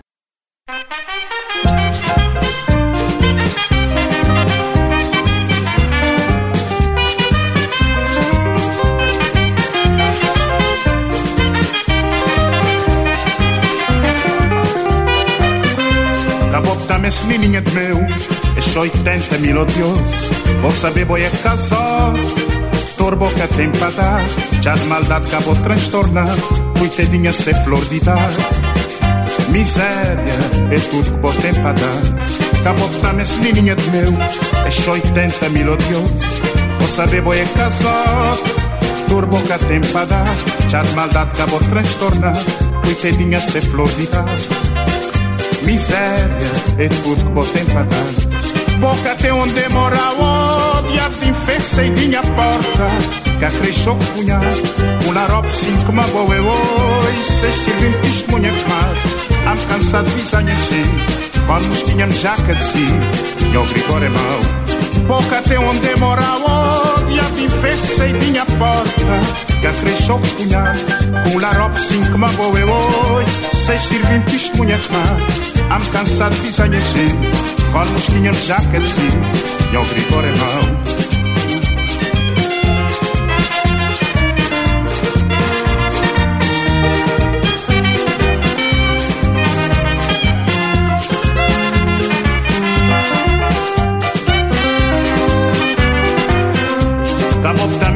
Que 16.80 16.88
dá-me 16.88 17.08
esse 17.08 17.26
nininha 17.26 17.60
de 17.60 17.70
meu 18.52 18.58
Este 18.58 18.78
80 18.78 19.38
mil 19.38 19.60
odioso 19.60 20.02
Vou 20.60 20.72
saber, 20.72 21.04
boi 21.04 21.22
é 21.22 21.30
casado 21.30 22.18
Tor 22.96 23.16
boca 23.16 23.48
tem 23.48 23.70
dar 23.70 24.24
Já 24.60 24.74
de 24.74 24.88
maldade 24.88 25.26
acabou 25.26 25.54
de 25.54 25.60
transtornar 25.60 26.36
Coitadinha 26.78 27.32
ser 27.32 27.54
flor 27.64 27.84
de 27.88 27.96
idade 27.96 28.36
Miséria 29.48 30.34
é 30.70 30.78
tudo 30.90 31.10
que 31.10 31.18
vou 31.20 31.32
tem 31.32 31.54
para 31.54 31.72
dar 31.72 32.60
Acabou 32.60 32.88
que 32.88 33.00
dá-me 33.00 33.22
esse 33.22 33.40
nininha 33.40 33.74
de 33.74 33.90
meu 33.90 34.12
Este 34.66 34.88
80 34.88 35.48
mil 35.50 35.72
odioso 35.72 36.14
Vou 36.78 36.88
saber, 36.88 37.22
boi 37.22 37.40
é 37.40 37.44
casado 37.44 38.42
Tor 39.08 39.26
boca 39.26 39.58
tem 39.58 39.80
para 39.80 40.06
dar 40.06 40.34
de 40.34 40.94
maldade 40.94 41.32
acabou 41.32 41.60
de 41.60 41.68
transtornar 41.68 42.36
Coitadinha 42.84 43.40
ser 43.40 43.62
flor 43.62 43.88
de 43.88 44.02
idade 44.02 44.48
Miséria 45.66 46.52
é 46.78 46.88
tudo 46.88 47.24
que 47.24 47.32
você 47.32 47.64
para 47.72 47.84
dar. 47.84 48.78
Boca 48.80 49.14
tem 49.14 49.30
onde 49.30 49.68
mora 49.68 49.96
o 49.96 50.22
ódio, 50.22 51.00
a 51.00 51.28
infecceidinha 51.28 52.20
porta. 52.22 52.90
Que 53.38 53.44
acresceu 53.44 53.96
que 53.96 54.06
punha, 54.06 54.40
um 55.06 55.12
larope 55.12 55.50
cinco, 55.50 55.92
uma 55.92 56.02
boa 56.08 56.34
eu 56.34 56.44
oi. 56.44 57.16
Se 57.16 57.46
estive 57.46 57.92
testemunha 58.00 58.50
queimado, 58.50 59.00
am 59.46 59.56
cansado 59.68 60.10
de 60.10 60.22
cheia. 60.22 61.22
Quando 61.46 61.68
nos 61.68 61.82
tínhamos 61.82 62.18
jaca 62.20 62.54
de 62.54 62.64
si, 62.64 62.86
e 63.52 63.56
o 63.56 63.62
rigor 63.62 64.02
é 64.02 64.08
mau. 64.08 64.40
Boca 65.06 65.42
tem 65.42 65.58
onde 65.58 65.96
mora 66.00 66.22
o 66.22 66.50
ódio, 66.50 67.22
a 67.22 67.40
infecceidinha 67.40 68.44
porta. 68.46 69.60
Que 69.60 69.66
acresceu 69.66 70.18
que 70.18 70.28
punha, 70.28 70.72
um 71.32 71.38
larope 71.38 71.78
cinco, 71.78 72.16
uma 72.16 72.28
boa 72.28 72.58
eu 72.58 72.68
oi. 72.68 73.51
Se 73.64 73.74
estive 73.74 74.18
testemunha 74.26 74.76
queimado. 74.76 75.22
Am 75.70 75.80
cansado 75.92 76.34
de 76.34 76.40
visanha 76.40 76.80
cheia 76.80 77.16
Quando 77.70 77.92
nos 77.92 78.06
tínhamos 78.06 78.44
jaca 78.44 78.80
de 78.80 78.88
si 78.88 79.08
E 79.72 79.76
o 79.76 79.82
rigor 79.82 80.24
é 80.24 80.32
mau. 80.36 81.02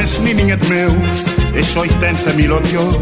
Esse 0.06 0.22
nininha 0.22 0.56
de 0.56 0.68
meu. 0.68 0.88
Este 1.56 1.78
80 1.80 2.32
mil 2.34 2.54
odioso 2.54 3.00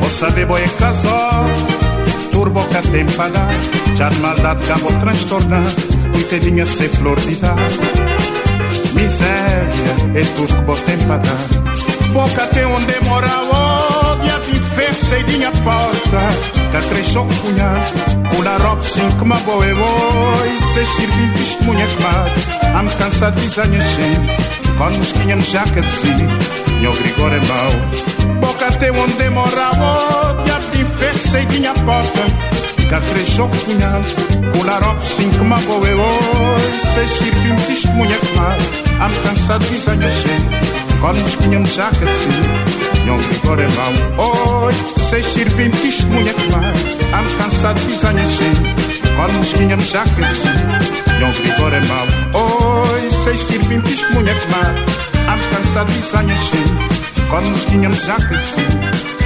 Vou 0.00 0.10
saber, 0.10 0.44
boi 0.44 0.60
é 0.60 0.68
casado 0.70 1.91
Turbo 2.32 2.66
que 2.66 2.88
tem 2.90 3.06
para 3.06 3.30
dar 3.30 3.54
Já 3.94 4.08
de 4.08 4.20
maldade 4.20 4.64
acabou 4.64 4.92
de 4.92 4.98
transtornar 5.00 5.64
Coitadinha 6.12 6.66
ser 6.66 6.88
flor 6.88 7.20
de 7.20 7.32
idade 7.32 7.78
Miséria 8.94 9.94
é 10.14 10.24
tudo 10.34 10.56
que 10.56 10.64
você 10.64 10.84
tem 10.84 10.98
para 11.06 11.18
dar 11.18 12.12
Boca 12.12 12.46
tem 12.48 12.64
onde 12.64 13.04
mora 13.04 13.28
o 13.28 13.50
ódio 13.54 14.61
A 14.72 14.74
viver 14.74 14.94
ceidinha 14.94 15.52
porta 15.52 16.28
Que 16.70 16.88
cresceu 16.88 17.26
com 17.26 17.34
punhado 17.34 18.38
O 18.38 18.42
larope 18.42 18.84
cinco 18.84 19.24
uma 19.24 19.36
boa 19.40 19.66
e 19.66 19.72
oi 19.72 20.60
Se 20.72 20.86
servir 20.86 21.32
testemunha 21.34 21.86
queimado 21.86 22.78
Am 22.78 22.88
cansado 22.88 23.34
de 23.34 23.42
visanha 23.42 23.80
cheia 23.82 24.62
quando 24.78 24.96
nos 24.96 25.12
tínhamos 25.12 25.46
jaca 25.48 25.82
de 25.82 25.90
si, 25.90 26.08
meu 26.80 26.92
rigor 26.92 27.30
é 27.30 27.40
mau. 27.44 28.40
Boca 28.40 28.72
tem 28.78 28.90
onde 28.90 29.28
mora 29.28 29.70
o 29.70 29.82
ódio, 29.82 30.54
a 30.54 30.58
viver 30.58 31.14
ceidinha 31.14 31.74
porta. 31.74 32.20
Que 32.78 33.12
cresceu 33.12 33.48
com 33.48 33.56
punhado, 33.58 34.06
com 34.50 34.64
larope 34.64 35.04
cinco 35.04 35.44
uma 35.44 35.58
boa 35.58 35.86
e 35.86 35.92
oi. 35.92 36.72
Se 36.72 37.06
servir 37.06 37.54
testemunha 37.66 38.18
queimado, 38.18 38.62
am 38.98 39.12
cansado 39.22 39.64
de 39.66 40.91
visanha 47.82 48.24
cheia. 48.26 49.02
Quando 49.16 49.36
nos 49.38 49.52
tínhamos 49.52 49.90
jaca 49.90 50.22
de 50.22 50.32
si, 50.32 50.46
não 51.18 51.30
rigor 51.30 51.72
é 51.72 51.80
mau. 51.80 52.06
Oi, 52.94 53.10
seis 53.10 53.40
sirvim 53.40 53.80
testemunha 53.80 54.34
clara, 54.34 54.84
Amos 55.28 55.46
cansados 55.48 55.96
e 55.96 56.00
zanhas 56.02 56.40
gente, 56.40 56.72
quando 57.28 57.48
nos 57.50 57.64
tínhamos 57.64 58.04
já 58.04 58.16
crescido, 58.16 58.78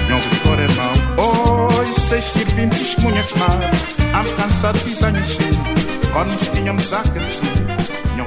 não 0.08 0.16
rigor 0.16 0.58
é 0.58 0.68
mau. 0.68 1.68
Oi, 1.78 1.84
seis 2.08 2.24
sirvim 2.24 2.68
testemunha 2.70 3.22
clara, 3.22 3.70
Amos 4.14 4.32
cansados 4.34 4.86
e 4.86 4.94
zanhas 4.94 5.26
gente, 5.26 5.60
quando 6.10 6.32
nos 6.32 6.48
tínhamos 6.48 6.88
já 6.88 7.02
crescido, 7.02 7.66
não 8.16 8.26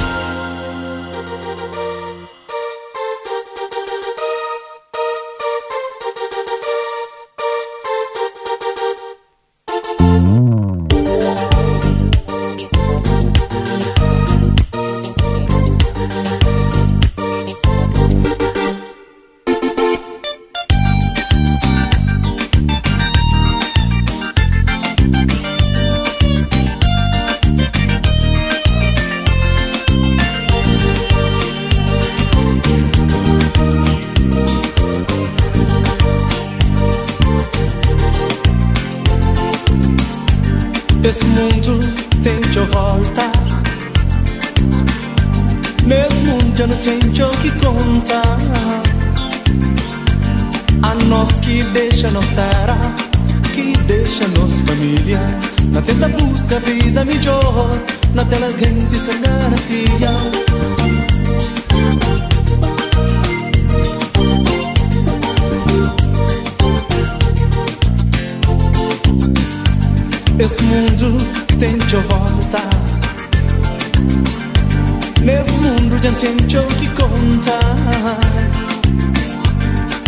Nesse 75.23 75.51
mundo 75.51 75.99
já 76.01 76.11
tem 76.13 76.35
que 76.35 76.87
contar. 76.89 78.19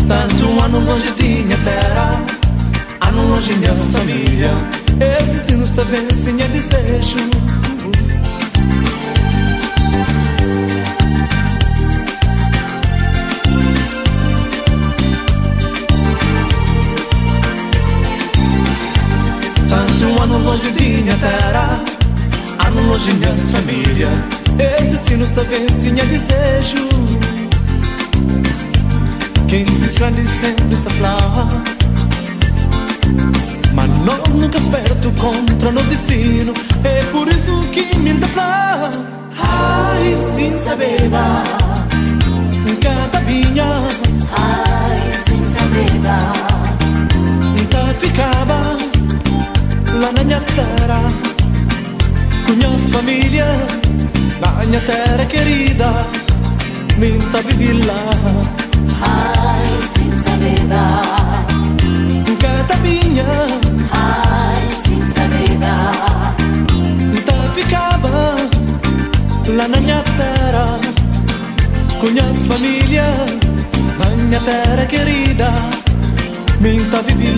Tanto 0.07 0.59
ano 0.59 0.79
longe 0.79 1.11
tinha 1.11 1.55
terra, 1.57 2.19
ano 3.01 3.27
longe 3.29 3.53
minha 3.53 3.75
família. 3.75 4.51
Esse 4.99 5.31
destino 5.31 5.67
sabe 5.67 6.11
sem 6.11 6.41
é 6.41 6.47
desejo. 6.47 7.17
Tanto 19.69 20.23
ano 20.23 20.37
longe 20.39 20.71
tinha 20.71 21.15
terra, 21.17 21.79
ano 21.83 21.92
longe 22.93 23.13
minha 23.13 23.33
família. 23.35 24.09
Esse 24.59 24.97
destino 24.97 25.25
sabe 25.27 25.71
sem 25.71 25.99
é 25.99 26.05
desejo. 26.05 26.87
Quem 29.47 29.65
diz 29.65 29.95
grande 29.97 30.27
sempre 30.27 30.73
está 30.73 30.89
flor 30.89 31.47
Mas 33.73 33.89
nós 33.99 34.33
nunca 34.33 34.57
esperto 34.57 35.11
contra 35.11 35.71
nosso 35.71 35.87
destino. 35.89 36.53
É 36.83 37.03
por 37.11 37.27
isso 37.27 37.61
que 37.71 37.95
me 37.97 38.13
dá 38.13 38.27
flor 38.27 39.05
Ai, 39.37 40.17
sem 40.35 40.57
saber 40.57 41.09
Cada 42.81 43.19
vinha. 43.21 43.65
Ai, 44.35 44.97
sem 45.27 45.43
saber 45.53 45.91
Nunca 47.55 47.93
ficava. 47.99 48.61
Lá 49.99 50.11
na 50.11 50.23
minha 50.23 50.41
terra 50.41 51.32
Com 52.45 52.53
minhas 52.53 52.81
famílias 52.91 53.57
Na 54.39 54.65
minha 54.65 54.81
terra 54.81 55.25
querida 55.25 56.05
Minta 56.97 57.41
vivi 57.41 57.73
lá 57.85 58.03
Ai, 59.01 59.63
sem 59.95 60.11
saber 60.23 60.59
Cada 62.39 62.75
vinha 62.81 63.25
Ai, 63.91 64.67
sem 64.85 65.01
saber 65.13 65.57
Nunca 67.13 67.33
ficava 67.55 68.35
Lá 69.47 69.67
na 69.67 69.79
minha 69.79 70.03
terra. 70.17 70.79
Com 71.99 72.07
minhas 72.07 72.37
famílias 72.43 73.15
Na 73.99 74.09
minha 74.15 74.39
terra 74.41 74.85
querida 74.85 75.51
Minta 76.59 77.01
vivi 77.01 77.37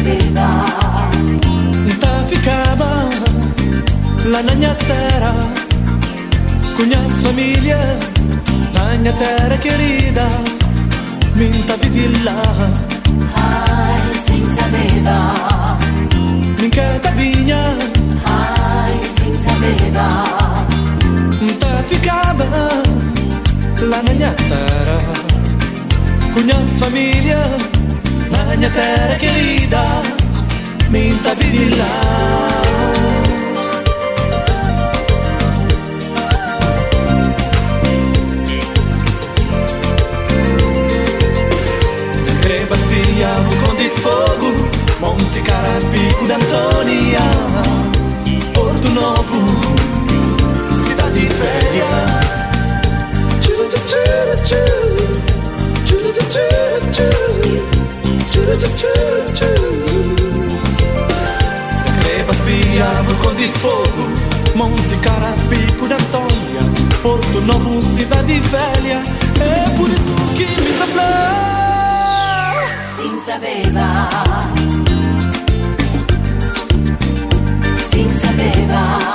saber 0.00 0.32
Nunca 1.86 2.08
ficava 2.28 3.08
Lá 4.26 4.42
na 4.42 4.54
minha 4.54 4.74
terra 4.74 5.34
Com 6.76 6.84
minhas 6.84 7.12
famílias 7.22 7.98
Na 8.72 8.96
minha 8.96 9.12
terra 9.12 9.58
querida 9.58 10.26
Minta 11.36 11.76
vivi 11.76 12.08
lá 12.24 12.42
Ai, 13.36 13.98
sem 14.26 14.44
saber 14.54 15.02
Minha 16.60 17.12
vinha 17.16 17.62
Ai, 18.24 19.00
sem 19.18 19.34
saber 19.34 19.92
Nunca 21.40 21.82
ficava 21.88 22.46
Lá 23.82 24.02
na 24.02 24.12
minha 24.12 24.32
terra 24.32 24.70
terra 28.56 29.16
querida 29.16 30.02
Minta 30.90 31.34
vivi 31.34 31.74
lá 31.76 32.60
Grebas 42.42 42.80
Piamo, 42.80 43.50
Conde 43.66 43.88
Fogo 43.88 44.68
Monte 44.98 45.40
Carapico 45.42 46.26
d'Antonia 46.26 47.20
Porto 48.52 48.88
Novo 48.88 49.46
Cidade 50.70 51.20
Velha 51.20 52.20
Tchuru, 53.40 53.68
tchuru, 53.68 54.42
tchuru. 54.42 54.90
Tchuru, 55.84 56.12
tchuru, 56.12 56.28
tchuru. 56.28 56.49
Bebas 62.02 62.36
Piaba, 62.38 63.14
Conde 63.22 63.48
Fogo, 63.58 64.08
Monte 64.54 64.96
Carapico 64.96 65.86
da 65.86 65.96
Tonha, 66.10 66.62
Porto 67.02 67.40
Novo, 67.42 67.82
Cidade 67.82 68.40
Velha, 68.40 69.02
é 69.40 69.76
por 69.76 69.88
isso 69.88 70.14
que 70.36 70.46
me 70.62 70.72
dá 70.78 70.86
flor. 70.86 72.64
Sim, 72.96 73.20
sabeba. 73.24 74.08
Sim, 77.90 78.08
sabeba. 78.20 79.09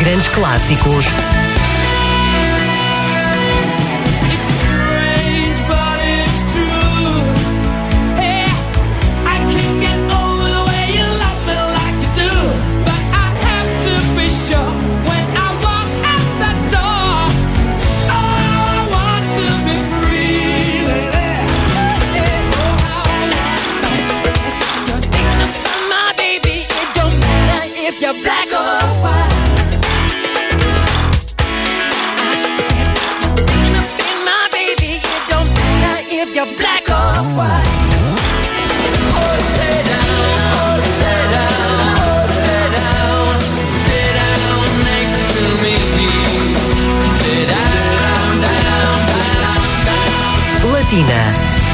grandes 0.00 0.28
clássicos. 0.28 1.49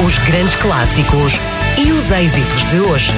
Os 0.05 0.19
grandes 0.19 0.55
clássicos 0.57 1.41
e 1.79 1.91
os 1.91 2.11
êxitos 2.11 2.67
de 2.67 2.81
hoje. 2.81 3.15